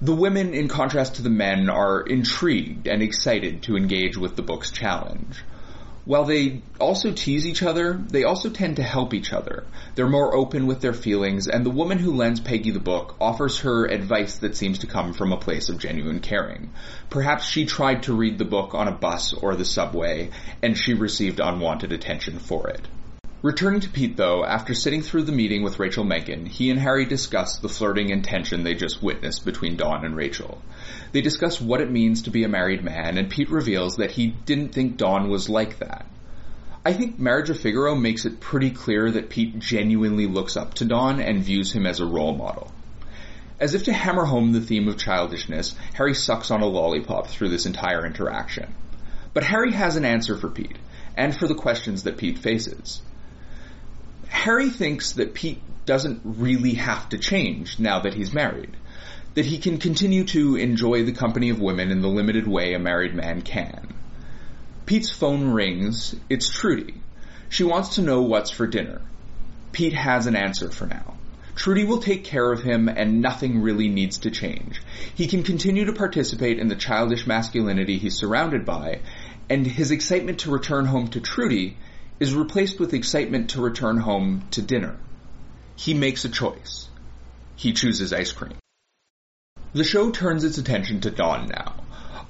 The 0.01 0.15
women, 0.15 0.55
in 0.55 0.67
contrast 0.67 1.17
to 1.17 1.21
the 1.21 1.29
men, 1.29 1.69
are 1.69 2.01
intrigued 2.01 2.87
and 2.87 3.03
excited 3.03 3.61
to 3.63 3.77
engage 3.77 4.17
with 4.17 4.35
the 4.35 4.41
book's 4.41 4.71
challenge. 4.71 5.43
While 6.03 6.25
they 6.25 6.63
also 6.79 7.11
tease 7.11 7.45
each 7.45 7.61
other, 7.61 7.93
they 8.09 8.23
also 8.23 8.49
tend 8.49 8.77
to 8.77 8.83
help 8.83 9.13
each 9.13 9.31
other. 9.31 9.65
They're 9.93 10.09
more 10.09 10.35
open 10.35 10.65
with 10.65 10.81
their 10.81 10.93
feelings, 10.93 11.47
and 11.47 11.63
the 11.63 11.69
woman 11.69 11.99
who 11.99 12.15
lends 12.15 12.39
Peggy 12.39 12.71
the 12.71 12.79
book 12.79 13.15
offers 13.21 13.59
her 13.59 13.85
advice 13.85 14.39
that 14.39 14.57
seems 14.57 14.79
to 14.79 14.87
come 14.87 15.13
from 15.13 15.31
a 15.31 15.37
place 15.37 15.69
of 15.69 15.77
genuine 15.77 16.19
caring. 16.19 16.71
Perhaps 17.11 17.45
she 17.45 17.65
tried 17.65 18.03
to 18.03 18.15
read 18.15 18.39
the 18.39 18.45
book 18.45 18.73
on 18.73 18.87
a 18.87 18.91
bus 18.91 19.33
or 19.33 19.55
the 19.55 19.63
subway, 19.63 20.31
and 20.63 20.75
she 20.75 20.95
received 20.95 21.39
unwanted 21.39 21.91
attention 21.91 22.39
for 22.39 22.69
it. 22.69 22.81
Returning 23.43 23.79
to 23.79 23.89
Pete 23.89 24.17
though, 24.17 24.45
after 24.45 24.75
sitting 24.75 25.01
through 25.01 25.23
the 25.23 25.31
meeting 25.31 25.63
with 25.63 25.79
Rachel 25.79 26.03
Menken, 26.03 26.45
he 26.45 26.69
and 26.69 26.79
Harry 26.79 27.05
discuss 27.05 27.57
the 27.57 27.69
flirting 27.69 28.11
and 28.11 28.23
tension 28.23 28.63
they 28.63 28.75
just 28.75 29.01
witnessed 29.01 29.45
between 29.45 29.77
Don 29.77 30.05
and 30.05 30.15
Rachel. 30.15 30.61
They 31.11 31.21
discuss 31.21 31.59
what 31.59 31.81
it 31.81 31.89
means 31.89 32.21
to 32.21 32.29
be 32.29 32.43
a 32.43 32.47
married 32.47 32.83
man, 32.83 33.17
and 33.17 33.31
Pete 33.31 33.49
reveals 33.49 33.95
that 33.95 34.11
he 34.11 34.27
didn't 34.27 34.73
think 34.73 34.95
Don 34.95 35.27
was 35.27 35.49
like 35.49 35.79
that. 35.79 36.05
I 36.85 36.93
think 36.93 37.17
Marriage 37.17 37.49
of 37.49 37.59
Figaro 37.59 37.95
makes 37.95 38.25
it 38.25 38.39
pretty 38.39 38.69
clear 38.69 39.09
that 39.09 39.31
Pete 39.31 39.57
genuinely 39.57 40.27
looks 40.27 40.55
up 40.55 40.75
to 40.75 40.85
Don 40.85 41.19
and 41.19 41.43
views 41.43 41.71
him 41.73 41.87
as 41.87 41.99
a 41.99 42.05
role 42.05 42.35
model. 42.35 42.71
As 43.59 43.73
if 43.73 43.85
to 43.85 43.93
hammer 43.93 44.25
home 44.25 44.51
the 44.51 44.61
theme 44.61 44.87
of 44.87 44.99
childishness, 44.99 45.73
Harry 45.95 46.13
sucks 46.13 46.51
on 46.51 46.61
a 46.61 46.67
lollipop 46.67 47.25
through 47.25 47.49
this 47.49 47.65
entire 47.65 48.05
interaction. 48.05 48.71
But 49.33 49.45
Harry 49.45 49.71
has 49.71 49.95
an 49.95 50.05
answer 50.05 50.37
for 50.37 50.49
Pete, 50.51 50.77
and 51.17 51.35
for 51.35 51.47
the 51.47 51.55
questions 51.55 52.03
that 52.03 52.17
Pete 52.17 52.37
faces. 52.37 53.01
Harry 54.41 54.71
thinks 54.71 55.11
that 55.11 55.35
Pete 55.35 55.61
doesn't 55.85 56.19
really 56.23 56.73
have 56.73 57.07
to 57.09 57.19
change 57.19 57.77
now 57.77 57.99
that 57.99 58.15
he's 58.15 58.33
married. 58.33 58.75
That 59.35 59.45
he 59.45 59.59
can 59.59 59.77
continue 59.77 60.23
to 60.23 60.55
enjoy 60.55 61.03
the 61.03 61.11
company 61.11 61.51
of 61.51 61.61
women 61.61 61.91
in 61.91 62.01
the 62.01 62.07
limited 62.07 62.47
way 62.47 62.73
a 62.73 62.79
married 62.79 63.13
man 63.13 63.43
can. 63.43 63.93
Pete's 64.87 65.11
phone 65.11 65.51
rings. 65.51 66.15
It's 66.27 66.49
Trudy. 66.49 66.95
She 67.49 67.63
wants 67.63 67.97
to 67.97 68.01
know 68.01 68.23
what's 68.23 68.49
for 68.49 68.65
dinner. 68.65 69.01
Pete 69.73 69.93
has 69.93 70.25
an 70.25 70.35
answer 70.35 70.71
for 70.71 70.87
now. 70.87 71.17
Trudy 71.53 71.83
will 71.83 71.99
take 71.99 72.23
care 72.23 72.51
of 72.51 72.63
him 72.63 72.89
and 72.89 73.21
nothing 73.21 73.61
really 73.61 73.89
needs 73.89 74.17
to 74.17 74.31
change. 74.31 74.81
He 75.13 75.27
can 75.27 75.43
continue 75.43 75.85
to 75.85 75.93
participate 75.93 76.57
in 76.57 76.67
the 76.67 76.75
childish 76.75 77.27
masculinity 77.27 77.99
he's 77.99 78.17
surrounded 78.17 78.65
by, 78.65 79.01
and 79.51 79.67
his 79.67 79.91
excitement 79.91 80.39
to 80.39 80.51
return 80.51 80.85
home 80.85 81.09
to 81.09 81.21
Trudy 81.21 81.77
is 82.21 82.35
replaced 82.35 82.79
with 82.79 82.93
excitement 82.93 83.49
to 83.49 83.59
return 83.59 83.97
home 83.97 84.43
to 84.51 84.61
dinner. 84.61 84.95
He 85.75 85.95
makes 85.95 86.23
a 86.23 86.29
choice. 86.29 86.87
He 87.55 87.73
chooses 87.73 88.13
ice 88.13 88.31
cream. 88.31 88.53
The 89.73 89.83
show 89.83 90.11
turns 90.11 90.43
its 90.43 90.59
attention 90.59 91.01
to 91.01 91.09
Don 91.09 91.47
now. 91.47 91.73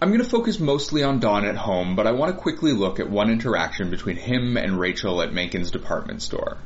I'm 0.02 0.08
going 0.08 0.24
to 0.24 0.30
focus 0.30 0.62
mostly 0.62 1.04
on 1.04 1.20
Don 1.20 1.44
at 1.44 1.58
home, 1.58 1.98
but 1.98 2.08
I 2.08 2.14
want 2.14 2.34
to 2.34 2.42
quickly 2.42 2.72
look 2.72 3.02
at 3.02 3.10
one 3.10 3.30
interaction 3.30 3.90
between 3.90 4.16
him 4.16 4.56
and 4.56 4.80
Rachel 4.80 5.22
at 5.22 5.34
Menken's 5.34 5.72
department 5.72 6.22
store. 6.22 6.58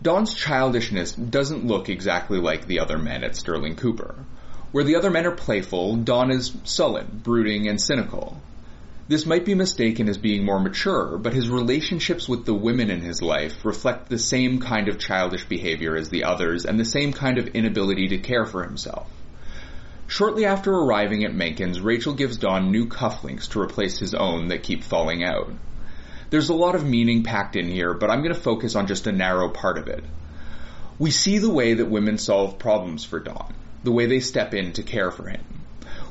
Don's 0.00 0.32
childishness 0.32 1.12
doesn't 1.12 1.66
look 1.66 1.90
exactly 1.90 2.38
like 2.38 2.66
the 2.66 2.80
other 2.80 2.96
men 2.96 3.24
at 3.24 3.36
Sterling 3.36 3.76
Cooper. 3.76 4.14
Where 4.72 4.84
the 4.84 4.96
other 4.96 5.10
men 5.10 5.26
are 5.26 5.36
playful, 5.36 5.96
Don 5.96 6.30
is 6.30 6.56
sullen, 6.64 7.20
brooding, 7.22 7.68
and 7.68 7.78
cynical. 7.78 8.40
This 9.06 9.26
might 9.26 9.44
be 9.44 9.54
mistaken 9.54 10.08
as 10.08 10.16
being 10.16 10.46
more 10.46 10.58
mature, 10.58 11.18
but 11.18 11.34
his 11.34 11.50
relationships 11.50 12.26
with 12.26 12.46
the 12.46 12.54
women 12.54 12.90
in 12.90 13.02
his 13.02 13.20
life 13.20 13.62
reflect 13.62 14.08
the 14.08 14.18
same 14.18 14.60
kind 14.60 14.88
of 14.88 14.98
childish 14.98 15.44
behavior 15.44 15.94
as 15.94 16.08
the 16.08 16.24
others 16.24 16.64
and 16.64 16.80
the 16.80 16.86
same 16.86 17.12
kind 17.12 17.36
of 17.36 17.48
inability 17.48 18.08
to 18.08 18.18
care 18.18 18.46
for 18.46 18.64
himself. 18.64 19.10
Shortly 20.06 20.46
after 20.46 20.72
arriving 20.72 21.22
at 21.22 21.34
Menken's, 21.34 21.82
Rachel 21.82 22.14
gives 22.14 22.38
Don 22.38 22.70
new 22.70 22.86
cufflinks 22.86 23.48
to 23.50 23.60
replace 23.60 23.98
his 23.98 24.14
own 24.14 24.48
that 24.48 24.62
keep 24.62 24.82
falling 24.82 25.22
out. 25.22 25.52
There's 26.30 26.48
a 26.48 26.54
lot 26.54 26.74
of 26.74 26.86
meaning 26.86 27.24
packed 27.24 27.56
in 27.56 27.68
here, 27.68 27.92
but 27.92 28.10
I'm 28.10 28.22
going 28.22 28.34
to 28.34 28.40
focus 28.40 28.74
on 28.74 28.86
just 28.86 29.06
a 29.06 29.12
narrow 29.12 29.50
part 29.50 29.76
of 29.76 29.86
it. 29.86 30.02
We 30.98 31.10
see 31.10 31.36
the 31.36 31.52
way 31.52 31.74
that 31.74 31.90
women 31.90 32.16
solve 32.16 32.58
problems 32.58 33.04
for 33.04 33.20
Don, 33.20 33.52
the 33.82 33.92
way 33.92 34.06
they 34.06 34.20
step 34.20 34.54
in 34.54 34.72
to 34.72 34.82
care 34.82 35.10
for 35.10 35.28
him. 35.28 35.53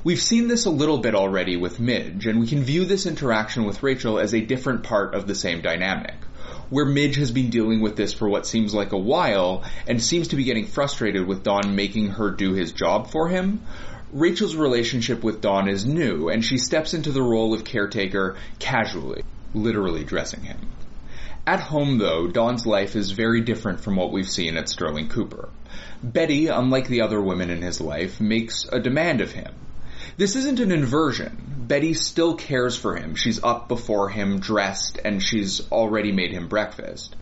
We've 0.06 0.20
seen 0.20 0.50
this 0.50 0.66
a 0.66 0.70
little 0.70 0.98
bit 0.98 1.16
already 1.16 1.56
with 1.56 1.80
Midge, 1.80 2.28
and 2.28 2.42
we 2.42 2.48
can 2.48 2.62
view 2.62 2.84
this 2.84 3.06
interaction 3.06 3.64
with 3.64 3.82
Rachel 3.82 4.20
as 4.20 4.34
a 4.34 4.42
different 4.42 4.84
part 4.84 5.16
of 5.16 5.28
the 5.28 5.36
same 5.36 5.62
dynamic. 5.62 6.16
Where 6.70 6.86
Midge 6.86 7.16
has 7.16 7.32
been 7.32 7.50
dealing 7.50 7.80
with 7.80 7.96
this 7.96 8.12
for 8.12 8.28
what 8.28 8.46
seems 8.46 8.74
like 8.74 8.92
a 8.92 8.98
while, 8.98 9.64
and 9.88 10.04
seems 10.04 10.28
to 10.28 10.36
be 10.36 10.44
getting 10.44 10.66
frustrated 10.66 11.26
with 11.26 11.44
Don 11.44 11.78
making 11.78 12.10
her 12.10 12.32
do 12.32 12.52
his 12.52 12.74
job 12.74 13.12
for 13.12 13.30
him, 13.30 13.62
Rachel's 14.12 14.58
relationship 14.58 15.24
with 15.24 15.40
Don 15.40 15.70
is 15.70 15.86
new, 15.86 16.28
and 16.28 16.44
she 16.44 16.58
steps 16.58 16.94
into 16.94 17.14
the 17.14 17.24
role 17.24 17.54
of 17.54 17.64
caretaker 17.64 18.36
casually, 18.60 19.24
literally 19.54 20.04
dressing 20.04 20.42
him. 20.42 20.68
At 21.48 21.62
home, 21.62 21.98
though, 21.98 22.28
Don's 22.28 22.66
life 22.66 22.98
is 22.98 23.12
very 23.12 23.40
different 23.40 23.80
from 23.80 23.96
what 23.96 24.12
we've 24.12 24.30
seen 24.30 24.58
at 24.58 24.68
Sterling 24.68 25.08
Cooper. 25.08 25.48
Betty, 26.04 26.48
unlike 26.48 26.90
the 26.90 27.04
other 27.04 27.22
women 27.22 27.50
in 27.50 27.62
his 27.62 27.80
life, 27.80 28.20
makes 28.20 28.66
a 28.70 28.82
demand 28.82 29.22
of 29.22 29.32
him. 29.32 29.54
This 30.18 30.36
isn't 30.36 30.60
an 30.60 30.72
inversion. 30.72 31.66
Betty 31.68 31.94
still 31.94 32.36
cares 32.36 32.78
for 32.78 32.96
him. 32.96 33.16
She's 33.16 33.44
up 33.44 33.68
before 33.68 34.10
him, 34.10 34.40
dressed, 34.40 35.00
and 35.04 35.24
she's 35.24 35.72
already 35.72 36.12
made 36.12 36.32
him 36.32 36.48
breakfast. 36.48 37.16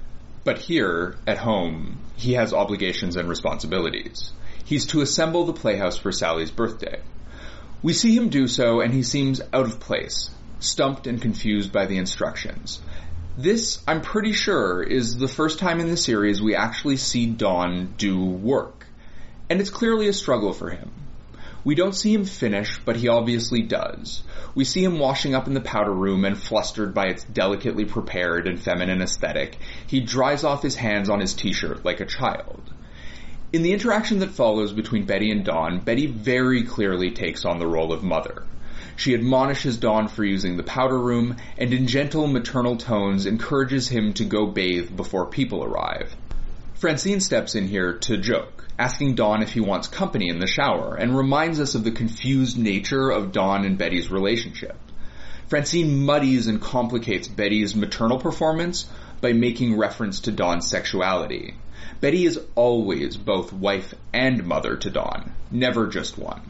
But 0.44 0.58
here, 0.58 1.18
at 1.28 1.38
home, 1.38 2.00
he 2.16 2.34
has 2.34 2.54
obligations 2.54 3.16
and 3.16 3.30
responsibilities. 3.30 4.32
He's 4.66 4.88
to 4.88 5.02
assemble 5.02 5.46
the 5.46 5.54
playhouse 5.54 5.98
for 5.98 6.12
Sally's 6.12 6.52
birthday. 6.52 7.02
We 7.84 7.94
see 7.94 8.16
him 8.16 8.30
do 8.30 8.48
so, 8.48 8.82
and 8.82 8.94
he 8.94 9.04
seems 9.04 9.42
out 9.54 9.66
of 9.66 9.80
place, 9.80 10.30
stumped 10.60 11.08
and 11.08 11.22
confused 11.22 11.72
by 11.72 11.86
the 11.86 11.98
instructions. 11.98 12.80
This, 13.38 13.82
I'm 13.88 14.02
pretty 14.02 14.34
sure, 14.34 14.84
is 14.84 15.18
the 15.18 15.28
first 15.28 15.60
time 15.60 15.80
in 15.80 15.88
the 15.88 15.98
series 15.98 16.42
we 16.42 16.56
actually 16.56 16.98
see 16.98 17.28
Don 17.28 17.94
do 17.98 18.24
work. 18.24 18.86
And 19.50 19.60
it's 19.62 19.70
clearly 19.70 20.08
a 20.08 20.14
struggle 20.14 20.54
for 20.54 20.70
him. 20.70 20.92
We 21.64 21.76
don't 21.76 21.94
see 21.94 22.14
him 22.14 22.26
finish, 22.26 22.80
but 22.84 22.96
he 22.96 23.08
obviously 23.08 23.62
does. 23.62 24.24
We 24.56 24.64
see 24.64 24.84
him 24.84 24.98
washing 24.98 25.36
up 25.36 25.48
in 25.48 25.54
the 25.54 25.62
powder 25.62 25.94
room 25.94 26.26
and 26.26 26.36
flustered 26.36 26.94
by 26.94 27.08
its 27.08 27.24
delicately 27.24 27.86
prepared 27.86 28.48
and 28.48 28.60
feminine 28.60 29.02
aesthetic. 29.02 29.58
He 29.86 30.00
dries 30.00 30.44
off 30.44 30.64
his 30.64 30.76
hands 30.76 31.10
on 31.10 31.20
his 31.20 31.36
t-shirt 31.36 31.86
like 31.86 32.00
a 32.00 32.06
child. 32.06 32.62
In 33.54 33.62
the 33.62 33.74
interaction 33.74 34.20
that 34.20 34.32
follows 34.32 34.74
between 34.74 35.06
Betty 35.06 35.30
and 35.30 35.46
Don, 35.46 35.80
Betty 35.80 36.08
very 36.08 36.64
clearly 36.64 37.12
takes 37.12 37.46
on 37.46 37.60
the 37.60 37.68
role 37.68 37.94
of 37.94 38.02
mother. 38.02 38.44
She 38.96 39.14
admonishes 39.14 39.78
Don 39.78 40.08
for 40.08 40.24
using 40.24 40.58
the 40.58 40.64
powder 40.64 40.98
room, 40.98 41.36
and 41.58 41.74
in 41.74 41.86
gentle 41.86 42.28
maternal 42.28 42.78
tones 42.78 43.26
encourages 43.26 43.88
him 43.88 44.14
to 44.14 44.26
go 44.26 44.48
bathe 44.48 44.96
before 44.96 45.28
people 45.28 45.64
arrive. 45.64 46.16
Francine 46.76 47.20
steps 47.20 47.54
in 47.54 47.68
here 47.68 47.94
to 47.94 48.18
joke, 48.18 48.68
asking 48.82 49.14
Don 49.14 49.44
if 49.44 49.54
he 49.54 49.60
wants 49.60 49.88
company 49.88 50.28
in 50.28 50.40
the 50.40 50.48
shower, 50.48 50.96
and 50.96 51.16
reminds 51.16 51.60
us 51.60 51.76
of 51.76 51.84
the 51.84 51.92
confused 51.92 52.58
nature 52.58 53.12
of 53.12 53.32
Don 53.32 53.64
and 53.64 53.78
Betty's 53.78 54.10
relationship. 54.10 54.76
Francine 55.48 56.04
muddies 56.04 56.48
and 56.48 56.60
complicates 56.60 57.28
Betty's 57.28 57.76
maternal 57.76 58.18
performance 58.18 58.90
by 59.22 59.34
making 59.34 59.78
reference 59.78 60.22
to 60.22 60.32
Don's 60.32 60.68
sexuality. 60.68 61.54
Betty 62.00 62.26
is 62.26 62.40
always 62.56 63.18
both 63.18 63.54
wife 63.54 63.94
and 64.12 64.46
mother 64.46 64.76
to 64.78 64.90
Don, 64.90 65.32
never 65.52 65.86
just 65.86 66.18
one. 66.18 66.42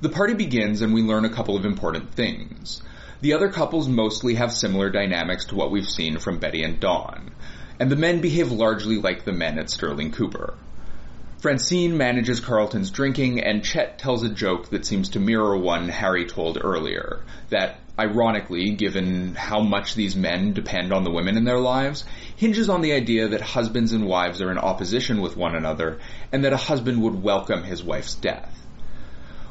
The 0.00 0.10
party 0.10 0.34
begins 0.34 0.80
and 0.80 0.94
we 0.94 1.02
learn 1.02 1.24
a 1.24 1.34
couple 1.34 1.56
of 1.56 1.64
important 1.64 2.12
things. 2.12 2.82
The 3.20 3.32
other 3.32 3.50
couples 3.50 3.88
mostly 3.88 4.34
have 4.34 4.52
similar 4.52 4.90
dynamics 4.90 5.46
to 5.46 5.56
what 5.56 5.72
we've 5.72 5.88
seen 5.88 6.18
from 6.18 6.38
Betty 6.38 6.62
and 6.62 6.78
Don 6.78 7.32
and 7.80 7.90
the 7.90 7.96
men 7.96 8.20
behave 8.20 8.50
largely 8.50 8.98
like 8.98 9.24
the 9.24 9.32
men 9.32 9.58
at 9.58 9.70
Sterling 9.70 10.12
Cooper. 10.12 10.54
Francine 11.40 11.96
manages 11.96 12.40
Carlton's 12.40 12.90
drinking, 12.90 13.40
and 13.40 13.62
Chet 13.62 13.96
tells 13.96 14.24
a 14.24 14.28
joke 14.28 14.70
that 14.70 14.84
seems 14.84 15.10
to 15.10 15.20
mirror 15.20 15.56
one 15.56 15.88
Harry 15.88 16.26
told 16.26 16.58
earlier. 16.60 17.20
That, 17.50 17.78
ironically, 17.96 18.70
given 18.70 19.36
how 19.36 19.60
much 19.60 19.94
these 19.94 20.16
men 20.16 20.52
depend 20.52 20.92
on 20.92 21.04
the 21.04 21.12
women 21.12 21.36
in 21.36 21.44
their 21.44 21.60
lives, 21.60 22.04
hinges 22.34 22.68
on 22.68 22.80
the 22.80 22.92
idea 22.92 23.28
that 23.28 23.40
husbands 23.40 23.92
and 23.92 24.08
wives 24.08 24.42
are 24.42 24.50
in 24.50 24.58
opposition 24.58 25.20
with 25.20 25.36
one 25.36 25.54
another, 25.54 26.00
and 26.32 26.44
that 26.44 26.52
a 26.52 26.56
husband 26.56 27.00
would 27.02 27.22
welcome 27.22 27.62
his 27.62 27.84
wife's 27.84 28.16
death. 28.16 28.66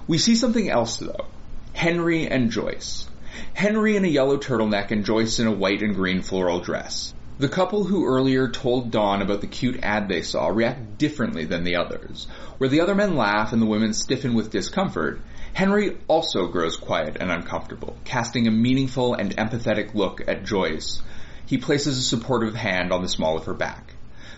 We 0.08 0.18
see 0.18 0.36
something 0.36 0.70
else, 0.70 0.98
though. 0.98 1.28
Henry 1.72 2.28
and 2.28 2.52
Joyce. 2.52 3.08
Henry 3.54 3.96
in 3.96 4.04
a 4.04 4.10
yellow 4.10 4.36
turtleneck 4.36 4.92
and 4.92 5.06
Joyce 5.06 5.40
in 5.40 5.48
a 5.48 5.52
white 5.52 5.82
and 5.82 5.96
green 5.96 6.22
floral 6.22 6.60
dress. 6.60 7.14
The 7.40 7.48
couple 7.48 7.84
who 7.84 8.04
earlier 8.04 8.50
told 8.50 8.90
Don 8.90 9.22
about 9.22 9.42
the 9.42 9.48
cute 9.48 9.80
ad 9.84 10.10
they 10.10 10.24
saw 10.24 10.48
react 10.48 10.98
differently 10.98 11.46
than 11.46 11.64
the 11.64 11.76
others. 11.76 12.26
Where 12.58 12.68
the 12.68 12.82
other 12.82 12.96
men 12.96 13.16
laugh 13.16 13.54
and 13.54 13.62
the 13.62 13.68
women 13.68 13.94
stiffen 13.94 14.34
with 14.34 14.50
discomfort, 14.50 15.22
Henry 15.54 15.98
also 16.08 16.48
grows 16.48 16.78
quiet 16.78 17.18
and 17.20 17.32
uncomfortable, 17.32 17.96
casting 18.06 18.48
a 18.48 18.52
meaningful 18.52 19.14
and 19.14 19.38
empathetic 19.38 19.94
look 19.94 20.28
at 20.28 20.46
Joyce. 20.46 21.04
He 21.46 21.60
places 21.60 22.00
a 22.00 22.02
supportive 22.02 22.56
hand 22.56 22.92
on 22.92 23.04
the 23.04 23.08
small 23.08 23.38
of 23.38 23.46
her 23.46 23.54
back. 23.54 23.94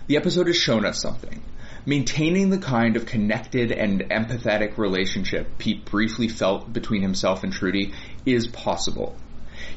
The 0.07 0.17
episode 0.17 0.47
has 0.47 0.57
shown 0.57 0.85
us 0.85 1.01
something. 1.01 1.41
Maintaining 1.85 2.49
the 2.49 2.57
kind 2.57 2.97
of 2.97 3.05
connected 3.05 3.71
and 3.71 4.01
empathetic 4.09 4.77
relationship 4.77 5.57
Pete 5.57 5.85
briefly 5.85 6.27
felt 6.27 6.73
between 6.73 7.01
himself 7.01 7.45
and 7.45 7.53
Trudy 7.53 7.93
is 8.25 8.47
possible. 8.47 9.15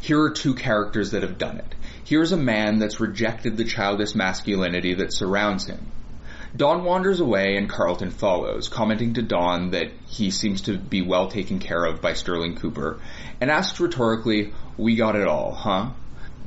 Here 0.01 0.21
are 0.21 0.31
two 0.31 0.55
characters 0.55 1.11
that 1.11 1.23
have 1.23 1.39
done 1.39 1.59
it. 1.59 1.75
Here's 2.05 2.33
a 2.33 2.37
man 2.37 2.79
that's 2.79 3.01
rejected 3.01 3.57
the 3.57 3.65
childish 3.65 4.15
masculinity 4.15 4.95
that 4.95 5.13
surrounds 5.13 5.67
him. 5.67 5.87
Don 6.55 6.85
wanders 6.85 7.21
away 7.21 7.57
and 7.57 7.69
Carlton 7.69 8.11
follows, 8.11 8.69
commenting 8.69 9.15
to 9.15 9.23
Don 9.23 9.71
that 9.71 9.91
he 10.07 10.31
seems 10.31 10.63
to 10.63 10.77
be 10.77 11.01
well 11.01 11.29
taken 11.29 11.59
care 11.59 11.85
of 11.85 12.03
by 12.03 12.13
Sterling 12.13 12.57
Cooper, 12.57 13.01
and 13.41 13.51
asks 13.51 13.81
rhetorically, 13.81 14.53
we 14.77 14.97
got 14.97 15.17
it 15.17 15.27
all, 15.27 15.53
huh? 15.53 15.93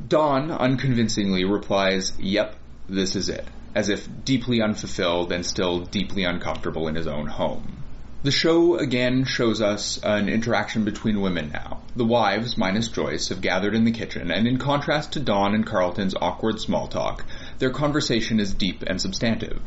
Don 0.07 0.51
unconvincingly 0.51 1.43
replies, 1.43 2.13
yep, 2.19 2.55
this 2.87 3.15
is 3.15 3.29
it, 3.29 3.47
as 3.73 3.89
if 3.89 4.07
deeply 4.23 4.61
unfulfilled 4.61 5.31
and 5.31 5.43
still 5.43 5.79
deeply 5.79 6.23
uncomfortable 6.23 6.87
in 6.87 6.93
his 6.93 7.07
own 7.07 7.25
home. 7.25 7.83
The 8.25 8.31
show 8.31 8.79
again 8.79 9.25
shows 9.25 9.61
us 9.61 9.99
an 10.01 10.29
interaction 10.29 10.83
between 10.83 11.21
women 11.21 11.51
now. 11.53 11.81
The 11.95 12.05
wives, 12.05 12.57
minus 12.57 12.87
Joyce, 12.87 13.29
have 13.29 13.39
gathered 13.39 13.75
in 13.75 13.85
the 13.85 13.91
kitchen, 13.91 14.31
and 14.31 14.47
in 14.47 14.57
contrast 14.57 15.11
to 15.11 15.19
Don 15.19 15.53
and 15.53 15.63
Carlton's 15.63 16.15
awkward 16.19 16.59
small 16.59 16.87
talk, 16.87 17.23
their 17.59 17.69
conversation 17.69 18.39
is 18.39 18.55
deep 18.55 18.81
and 18.87 18.99
substantive. 18.99 19.61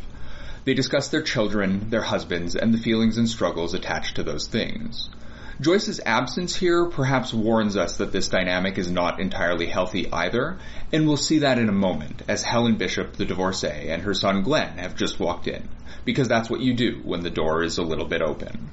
They 0.65 0.75
discuss 0.75 1.07
their 1.07 1.23
children, 1.23 1.91
their 1.91 2.03
husbands, 2.03 2.57
and 2.57 2.75
the 2.75 2.79
feelings 2.79 3.17
and 3.17 3.29
struggles 3.29 3.75
attached 3.75 4.17
to 4.17 4.25
those 4.25 4.49
things. 4.49 5.09
Joyce's 5.61 6.01
absence 6.07 6.55
here 6.55 6.87
perhaps 6.87 7.35
warns 7.35 7.77
us 7.77 7.97
that 7.97 8.13
this 8.13 8.29
dynamic 8.29 8.79
is 8.79 8.89
not 8.89 9.19
entirely 9.19 9.67
healthy 9.67 10.07
either, 10.13 10.57
and 10.93 11.05
we'll 11.05 11.17
see 11.17 11.41
that 11.41 11.59
in 11.59 11.69
a 11.69 11.73
moment 11.73 12.23
as 12.29 12.45
Helen 12.45 12.77
Bishop, 12.77 13.15
the 13.15 13.25
divorcee, 13.25 13.89
and 13.91 14.03
her 14.03 14.15
son 14.15 14.43
Glenn 14.45 14.79
have 14.79 14.95
just 14.95 15.19
walked 15.19 15.49
in 15.49 15.69
because 16.05 16.29
that's 16.29 16.49
what 16.49 16.61
you 16.61 16.75
do 16.75 17.01
when 17.03 17.23
the 17.23 17.31
door 17.31 17.65
is 17.65 17.77
a 17.77 17.83
little 17.83 18.07
bit 18.07 18.23
open. 18.23 18.71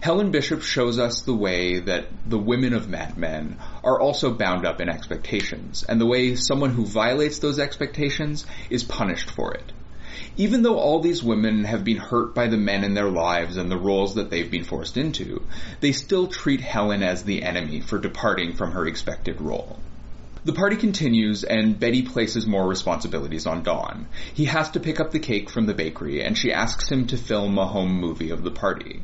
Helen 0.00 0.30
Bishop 0.30 0.62
shows 0.62 0.98
us 0.98 1.20
the 1.20 1.34
way 1.34 1.80
that 1.80 2.06
the 2.26 2.38
women 2.38 2.72
of 2.72 2.88
Mad 2.88 3.18
Men 3.18 3.58
are 3.82 4.00
also 4.00 4.32
bound 4.32 4.64
up 4.64 4.80
in 4.80 4.88
expectations, 4.88 5.84
and 5.86 6.00
the 6.00 6.06
way 6.06 6.36
someone 6.36 6.70
who 6.70 6.86
violates 6.86 7.38
those 7.38 7.58
expectations 7.58 8.46
is 8.70 8.82
punished 8.82 9.30
for 9.30 9.52
it. 9.52 9.73
Even 10.36 10.62
though 10.62 10.78
all 10.78 11.00
these 11.00 11.22
women 11.22 11.64
have 11.64 11.84
been 11.84 11.96
hurt 11.96 12.34
by 12.34 12.48
the 12.48 12.56
men 12.56 12.84
in 12.84 12.94
their 12.94 13.10
lives 13.10 13.56
and 13.56 13.70
the 13.70 13.78
roles 13.78 14.14
that 14.14 14.30
they've 14.30 14.50
been 14.50 14.64
forced 14.64 14.96
into, 14.96 15.42
they 15.80 15.92
still 15.92 16.26
treat 16.26 16.60
Helen 16.60 17.02
as 17.02 17.24
the 17.24 17.42
enemy 17.42 17.80
for 17.80 17.98
departing 17.98 18.52
from 18.52 18.72
her 18.72 18.86
expected 18.86 19.40
role. 19.40 19.78
The 20.44 20.52
party 20.52 20.76
continues, 20.76 21.42
and 21.42 21.80
Betty 21.80 22.02
places 22.02 22.46
more 22.46 22.68
responsibilities 22.68 23.46
on 23.46 23.62
Don. 23.62 24.06
He 24.34 24.44
has 24.44 24.70
to 24.72 24.80
pick 24.80 25.00
up 25.00 25.10
the 25.10 25.18
cake 25.18 25.48
from 25.48 25.64
the 25.64 25.72
bakery, 25.72 26.22
and 26.22 26.36
she 26.36 26.52
asks 26.52 26.90
him 26.90 27.06
to 27.06 27.16
film 27.16 27.56
a 27.56 27.66
home 27.66 27.98
movie 27.98 28.28
of 28.28 28.42
the 28.42 28.50
party. 28.50 29.02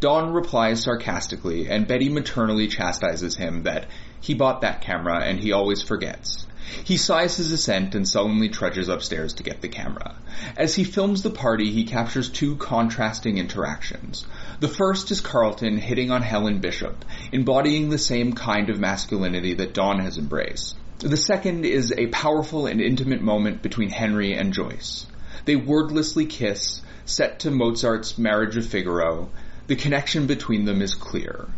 Don 0.00 0.34
replies 0.34 0.82
sarcastically, 0.82 1.66
and 1.66 1.86
Betty 1.86 2.10
maternally 2.10 2.68
chastises 2.68 3.36
him 3.36 3.62
that 3.62 3.86
he 4.20 4.34
bought 4.34 4.60
that 4.60 4.82
camera 4.82 5.24
and 5.24 5.40
he 5.40 5.52
always 5.52 5.80
forgets. 5.80 6.46
He 6.84 6.96
sighs 6.96 7.36
his 7.36 7.50
assent 7.50 7.94
and 7.94 8.08
sullenly 8.08 8.48
trudges 8.48 8.88
upstairs 8.88 9.34
to 9.34 9.42
get 9.42 9.60
the 9.60 9.68
camera. 9.68 10.14
As 10.56 10.74
he 10.74 10.84
films 10.84 11.22
the 11.22 11.30
party, 11.30 11.72
he 11.72 11.84
captures 11.84 12.30
two 12.30 12.56
contrasting 12.56 13.38
interactions. 13.38 14.24
The 14.60 14.68
first 14.68 15.10
is 15.10 15.20
Carlton 15.20 15.78
hitting 15.78 16.10
on 16.10 16.22
Helen 16.22 16.60
Bishop, 16.60 17.04
embodying 17.32 17.90
the 17.90 17.98
same 17.98 18.32
kind 18.32 18.70
of 18.70 18.78
masculinity 18.78 19.54
that 19.54 19.74
Don 19.74 19.98
has 19.98 20.18
embraced. 20.18 20.76
The 20.98 21.16
second 21.16 21.64
is 21.64 21.92
a 21.96 22.06
powerful 22.06 22.66
and 22.66 22.80
intimate 22.80 23.22
moment 23.22 23.60
between 23.60 23.90
Henry 23.90 24.34
and 24.34 24.52
Joyce. 24.52 25.06
They 25.44 25.56
wordlessly 25.56 26.26
kiss, 26.26 26.80
set 27.04 27.40
to 27.40 27.50
Mozart's 27.50 28.16
Marriage 28.18 28.56
of 28.56 28.66
Figaro. 28.66 29.30
The 29.66 29.74
connection 29.74 30.26
between 30.26 30.64
them 30.64 30.80
is 30.80 30.94
clear. 30.94 31.48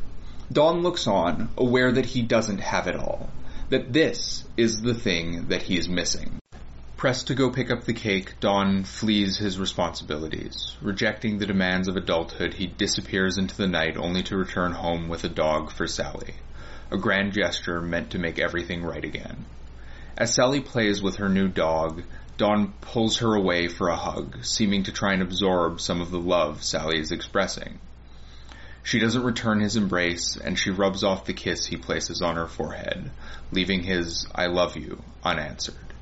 Don 0.51 0.83
looks 0.83 1.07
on, 1.07 1.51
aware 1.59 1.93
that 1.93 2.07
he 2.07 2.23
doesn't 2.23 2.61
have 2.61 2.87
it 2.87 2.97
all. 2.97 3.29
That 3.75 3.93
this 3.93 4.45
is 4.57 4.83
the 4.83 4.95
thing 4.95 5.49
that 5.49 5.63
he 5.63 5.77
is 5.77 5.89
missing. 5.89 6.39
Pressed 6.97 7.27
to 7.27 7.35
go 7.35 7.51
pick 7.51 7.73
up 7.73 7.83
the 7.83 7.93
cake, 7.93 8.39
Don 8.39 8.85
flees 8.85 9.39
his 9.39 9.59
responsibilities. 9.59 10.77
Rejecting 10.81 11.39
the 11.39 11.47
demands 11.47 11.89
of 11.89 11.97
adulthood, 11.97 12.55
he 12.55 12.69
disappears 12.69 13.37
into 13.37 13.57
the 13.57 13.67
night 13.67 13.97
only 13.97 14.23
to 14.23 14.37
return 14.37 14.71
home 14.71 15.09
with 15.09 15.25
a 15.25 15.29
dog 15.29 15.73
for 15.73 15.89
Sally 15.89 16.35
a 16.93 16.97
grand 16.97 17.33
gesture 17.33 17.81
meant 17.81 18.11
to 18.11 18.19
make 18.21 18.39
everything 18.39 18.85
right 18.85 19.05
again. 19.05 19.45
As 20.17 20.33
Sally 20.33 20.61
plays 20.61 21.03
with 21.03 21.17
her 21.17 21.29
new 21.29 21.49
dog, 21.49 22.05
Don 22.37 22.75
pulls 22.81 23.17
her 23.19 23.35
away 23.35 23.67
for 23.67 23.89
a 23.89 23.97
hug, 23.97 24.45
seeming 24.45 24.85
to 24.85 24.93
try 24.93 25.15
and 25.15 25.23
absorb 25.23 25.81
some 25.81 26.01
of 26.01 26.13
the 26.13 26.21
love 26.21 26.63
Sally 26.63 27.01
is 27.01 27.11
expressing. 27.11 27.81
She 28.87 28.99
doesn't 28.99 29.25
return 29.25 29.61
his 29.61 29.77
embrace, 29.77 30.37
and 30.37 30.59
she 30.59 30.69
rubs 30.69 31.03
off 31.03 31.25
the 31.25 31.33
kiss 31.33 31.65
he 31.65 31.77
places 31.79 32.21
on 32.21 32.37
her 32.37 32.47
forehead, 32.47 33.11
leaving 33.51 33.83
his 33.83 34.27
I 34.35 34.47
love 34.47 34.77
you 34.77 35.03
unanswered. 35.25 35.95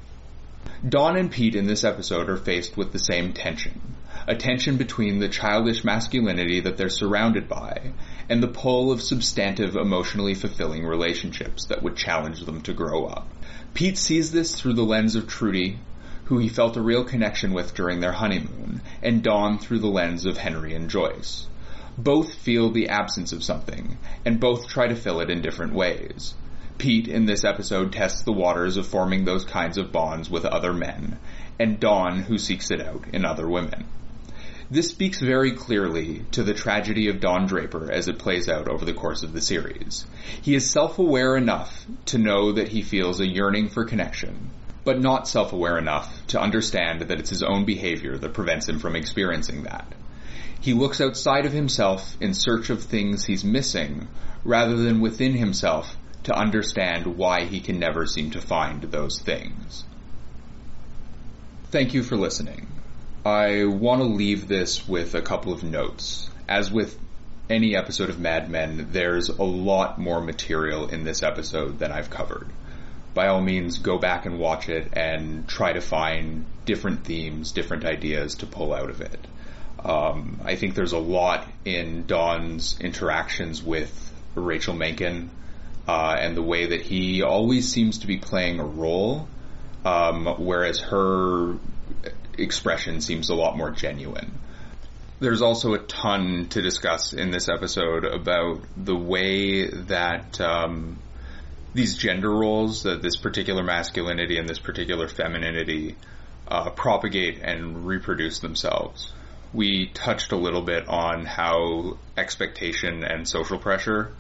Don 0.88 1.16
and 1.16 1.30
Pete 1.30 1.54
in 1.54 1.66
this 1.66 1.84
episode 1.84 2.28
are 2.28 2.36
faced 2.36 2.76
with 2.76 2.90
the 2.90 2.98
same 2.98 3.34
tension. 3.34 3.80
A 4.26 4.34
tension 4.34 4.78
between 4.78 5.20
the 5.20 5.28
childish 5.28 5.84
masculinity 5.84 6.58
that 6.58 6.76
they're 6.76 6.88
surrounded 6.88 7.48
by 7.48 7.92
and 8.28 8.42
the 8.42 8.48
pull 8.48 8.90
of 8.90 9.00
substantive, 9.00 9.76
emotionally 9.76 10.34
fulfilling 10.34 10.84
relationships 10.84 11.66
that 11.66 11.84
would 11.84 11.96
challenge 11.96 12.44
them 12.44 12.62
to 12.62 12.72
grow 12.72 13.06
up. 13.06 13.28
Pete 13.74 13.96
sees 13.96 14.32
this 14.32 14.60
through 14.60 14.74
the 14.74 14.82
lens 14.82 15.14
of 15.14 15.28
Trudy, 15.28 15.78
who 16.24 16.38
he 16.38 16.48
felt 16.48 16.76
a 16.76 16.82
real 16.82 17.04
connection 17.04 17.52
with 17.52 17.74
during 17.74 18.00
their 18.00 18.10
honeymoon, 18.10 18.80
and 19.04 19.22
Don 19.22 19.60
through 19.60 19.78
the 19.78 19.86
lens 19.86 20.26
of 20.26 20.36
Henry 20.36 20.74
and 20.74 20.90
Joyce. 20.90 21.46
Both 21.98 22.35
feel 22.35 22.70
the 22.70 22.88
absence 22.88 23.33
of 23.33 23.44
something, 23.44 23.98
and 24.24 24.40
both 24.40 24.66
try 24.66 24.88
to 24.88 24.96
fill 24.96 25.20
it 25.20 25.31
in 25.31 25.42
different 25.42 25.74
ways. 25.74 26.35
Pete, 26.78 27.07
in 27.07 27.26
this 27.26 27.44
episode, 27.44 27.92
tests 27.92 28.22
the 28.22 28.33
waters 28.33 28.76
of 28.76 28.87
forming 28.87 29.24
those 29.24 29.44
kinds 29.44 29.76
of 29.76 29.92
bonds 29.92 30.31
with 30.31 30.44
other 30.44 30.72
men, 30.72 31.18
and 31.61 31.78
Don, 31.78 32.22
who 32.22 32.38
seeks 32.38 32.70
it 32.70 32.81
out 32.81 33.05
in 33.12 33.24
other 33.24 33.48
women. 33.48 33.85
This 34.70 34.88
speaks 34.88 35.20
very 35.20 35.52
clearly 35.52 36.24
to 36.31 36.42
the 36.42 36.55
tragedy 36.55 37.09
of 37.09 37.20
Don 37.20 37.46
Draper 37.46 37.92
as 37.92 38.09
it 38.09 38.18
plays 38.18 38.48
out 38.48 38.68
over 38.68 38.87
the 38.87 38.94
course 38.94 39.22
of 39.22 39.35
the 39.35 39.42
series. 39.42 40.07
He 40.40 40.55
is 40.55 40.70
self-aware 40.70 41.37
enough 41.37 41.85
to 42.07 42.16
know 42.16 42.52
that 42.52 42.68
he 42.68 42.81
feels 42.81 43.20
a 43.20 43.28
yearning 43.28 43.68
for 43.68 43.85
connection, 43.85 44.50
but 44.83 44.98
not 44.98 45.28
self-aware 45.28 45.76
enough 45.76 46.26
to 46.28 46.40
understand 46.40 47.02
that 47.02 47.20
it's 47.20 47.28
his 47.28 47.42
own 47.42 47.66
behavior 47.66 48.16
that 48.16 48.33
prevents 48.33 48.66
him 48.66 48.78
from 48.78 48.96
experiencing 48.96 49.64
that. 49.64 49.94
He 50.62 50.75
looks 50.75 51.01
outside 51.01 51.44
of 51.44 51.53
himself 51.53 52.16
in 52.20 52.35
search 52.35 52.70
of 52.70 52.85
things 52.85 53.25
he's 53.25 53.42
missing, 53.42 54.07
rather 54.44 54.77
than 54.77 55.01
within 55.01 55.35
himself 55.35 55.96
to 56.22 56.33
understand 56.33 57.16
why 57.16 57.46
he 57.46 57.59
can 57.59 57.81
never 57.81 58.07
seem 58.07 58.31
to 58.31 58.40
find 58.40 58.81
those 58.83 59.18
things. 59.18 59.83
Thank 61.72 61.94
you 61.94 62.05
for 62.05 62.16
listening. 62.16 62.68
I 63.27 63.64
want 63.64 64.03
to 64.03 64.07
leave 64.07 64.46
this 64.46 64.87
with 64.87 65.16
a 65.16 65.22
couple 65.22 65.53
of 65.53 65.64
notes. 65.64 66.31
As 66.48 66.70
with 66.70 66.96
any 67.51 67.75
episode 67.75 68.09
of 68.09 68.20
Mad 68.20 68.48
Men, 68.48 68.88
there's 68.92 69.31
a 69.31 69.42
lot 69.42 69.98
more 69.98 70.20
material 70.20 70.88
in 70.88 71.03
this 71.03 71.25
episode 71.25 71.81
than 71.81 71.90
I've 71.90 72.09
covered. 72.09 72.46
By 73.14 73.27
all 73.27 73.40
means, 73.40 73.79
go 73.79 73.98
back 73.98 74.27
and 74.27 74.38
watch 74.38 74.68
it 74.68 74.92
and 74.92 75.48
try 75.48 75.72
to 75.72 75.81
find 75.81 76.46
different 76.64 77.05
themes, 77.05 77.51
different 77.51 77.85
ideas 77.85 78.37
to 78.37 78.46
pull 78.46 78.72
out 78.72 78.90
of 78.90 79.01
it. 79.01 79.27
Um, 79.84 80.40
I 80.44 80.54
think 80.56 80.74
there's 80.74 80.92
a 80.92 80.98
lot 80.98 81.46
in 81.64 82.06
Don's 82.06 82.78
interactions 82.80 83.62
with 83.62 84.12
Rachel 84.34 84.74
Menken 84.74 85.30
uh, 85.88 86.16
and 86.18 86.36
the 86.36 86.42
way 86.42 86.66
that 86.66 86.82
he 86.82 87.22
always 87.22 87.70
seems 87.70 87.98
to 87.98 88.06
be 88.06 88.18
playing 88.18 88.60
a 88.60 88.64
role, 88.64 89.28
um, 89.84 90.26
whereas 90.38 90.78
her 90.80 91.56
expression 92.38 93.00
seems 93.00 93.28
a 93.30 93.34
lot 93.34 93.56
more 93.56 93.70
genuine. 93.70 94.32
there's 95.20 95.42
also 95.42 95.74
a 95.74 95.78
ton 95.78 96.46
to 96.48 96.62
discuss 96.62 97.12
in 97.12 97.30
this 97.30 97.48
episode 97.48 98.04
about 98.04 98.60
the 98.76 98.96
way 98.96 99.68
that 99.68 100.40
um, 100.40 100.98
these 101.74 101.96
gender 101.96 102.30
roles, 102.30 102.82
that 102.82 103.02
this 103.02 103.16
particular 103.16 103.62
masculinity 103.62 104.38
and 104.38 104.48
this 104.48 104.58
particular 104.58 105.06
femininity, 105.08 105.96
uh, 106.48 106.70
propagate 106.70 107.38
and 107.40 107.86
reproduce 107.86 108.40
themselves. 108.40 109.12
We 109.52 109.88
touched 109.88 110.32
a 110.32 110.36
little 110.36 110.62
bit 110.62 110.88
on 110.88 111.26
how 111.26 111.98
expectation 112.16 113.04
and 113.04 113.28
social 113.28 113.58
pressure 113.58 114.12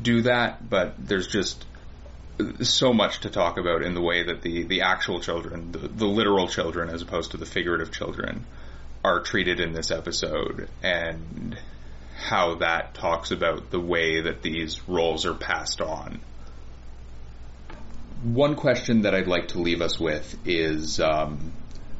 do 0.00 0.22
that, 0.22 0.68
but 0.68 0.94
there's 0.98 1.26
just 1.26 1.64
so 2.60 2.92
much 2.92 3.20
to 3.20 3.30
talk 3.30 3.58
about 3.58 3.82
in 3.82 3.94
the 3.94 4.02
way 4.02 4.24
that 4.24 4.42
the, 4.42 4.64
the 4.64 4.82
actual 4.82 5.20
children, 5.20 5.72
the, 5.72 5.78
the 5.78 6.06
literal 6.06 6.48
children 6.48 6.90
as 6.90 7.00
opposed 7.02 7.30
to 7.30 7.36
the 7.38 7.46
figurative 7.46 7.90
children, 7.90 8.44
are 9.02 9.20
treated 9.20 9.60
in 9.60 9.72
this 9.72 9.90
episode 9.90 10.68
and 10.82 11.58
how 12.16 12.56
that 12.56 12.94
talks 12.94 13.30
about 13.30 13.70
the 13.70 13.80
way 13.80 14.22
that 14.22 14.42
these 14.42 14.86
roles 14.88 15.24
are 15.24 15.34
passed 15.34 15.80
on. 15.80 16.20
One 18.22 18.56
question 18.56 19.02
that 19.02 19.14
I'd 19.14 19.28
like 19.28 19.48
to 19.48 19.60
leave 19.60 19.80
us 19.80 20.00
with 20.00 20.36
is 20.46 20.98
um, 21.00 21.52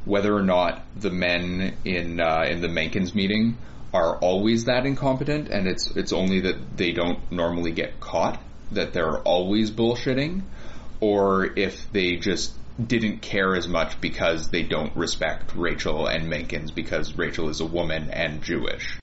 whether 0.07 0.33
or 0.33 0.41
not 0.41 0.81
the 0.95 1.11
men 1.11 1.75
in 1.83 2.19
uh, 2.19 2.45
in 2.49 2.61
the 2.61 2.69
Menken's 2.69 3.13
meeting 3.13 3.57
are 3.93 4.17
always 4.17 4.65
that 4.65 4.85
incompetent, 4.85 5.49
and 5.49 5.67
it's 5.67 5.95
it's 5.95 6.13
only 6.13 6.41
that 6.41 6.77
they 6.77 6.91
don't 6.91 7.31
normally 7.31 7.71
get 7.71 7.99
caught, 7.99 8.41
that 8.71 8.93
they're 8.93 9.19
always 9.19 9.69
bullshitting, 9.69 10.41
or 10.99 11.45
if 11.57 11.91
they 11.91 12.15
just 12.15 12.53
didn't 12.85 13.21
care 13.21 13.55
as 13.55 13.67
much 13.67 13.99
because 13.99 14.49
they 14.49 14.63
don't 14.63 14.95
respect 14.95 15.55
Rachel 15.55 16.07
and 16.07 16.29
Menken's 16.29 16.71
because 16.71 17.17
Rachel 17.17 17.49
is 17.49 17.59
a 17.59 17.65
woman 17.65 18.09
and 18.11 18.43
Jewish. 18.43 18.99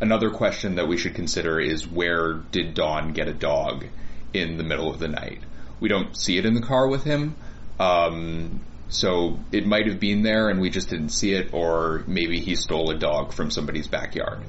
Another 0.00 0.30
question 0.30 0.76
that 0.76 0.88
we 0.88 0.96
should 0.96 1.14
consider 1.14 1.60
is 1.60 1.86
where 1.86 2.34
did 2.34 2.74
Don 2.74 3.12
get 3.12 3.28
a 3.28 3.34
dog 3.34 3.84
in 4.32 4.56
the 4.56 4.64
middle 4.64 4.90
of 4.90 4.98
the 4.98 5.08
night? 5.08 5.40
We 5.80 5.88
don't 5.88 6.16
see 6.16 6.38
it 6.38 6.46
in 6.46 6.54
the 6.54 6.62
car 6.62 6.88
with 6.88 7.04
him, 7.04 7.34
um, 7.78 8.60
so 8.90 9.38
it 9.52 9.66
might 9.66 9.86
have 9.86 9.98
been 9.98 10.22
there 10.22 10.48
and 10.50 10.60
we 10.60 10.68
just 10.68 10.90
didn't 10.90 11.10
see 11.10 11.32
it, 11.32 11.54
or 11.54 12.04
maybe 12.06 12.40
he 12.40 12.56
stole 12.56 12.90
a 12.90 12.98
dog 12.98 13.32
from 13.32 13.50
somebody's 13.50 13.88
backyard. 13.88 14.40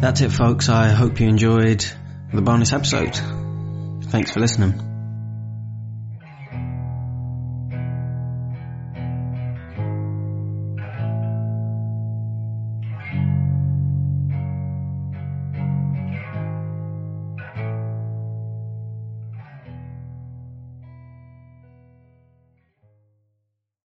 That's 0.00 0.20
it, 0.20 0.30
folks. 0.30 0.68
I 0.68 0.88
hope 0.88 1.20
you 1.20 1.28
enjoyed 1.28 1.84
the 2.32 2.42
bonus 2.42 2.72
episode. 2.72 3.14
Thanks 4.10 4.32
for 4.32 4.40
listening. 4.40 4.91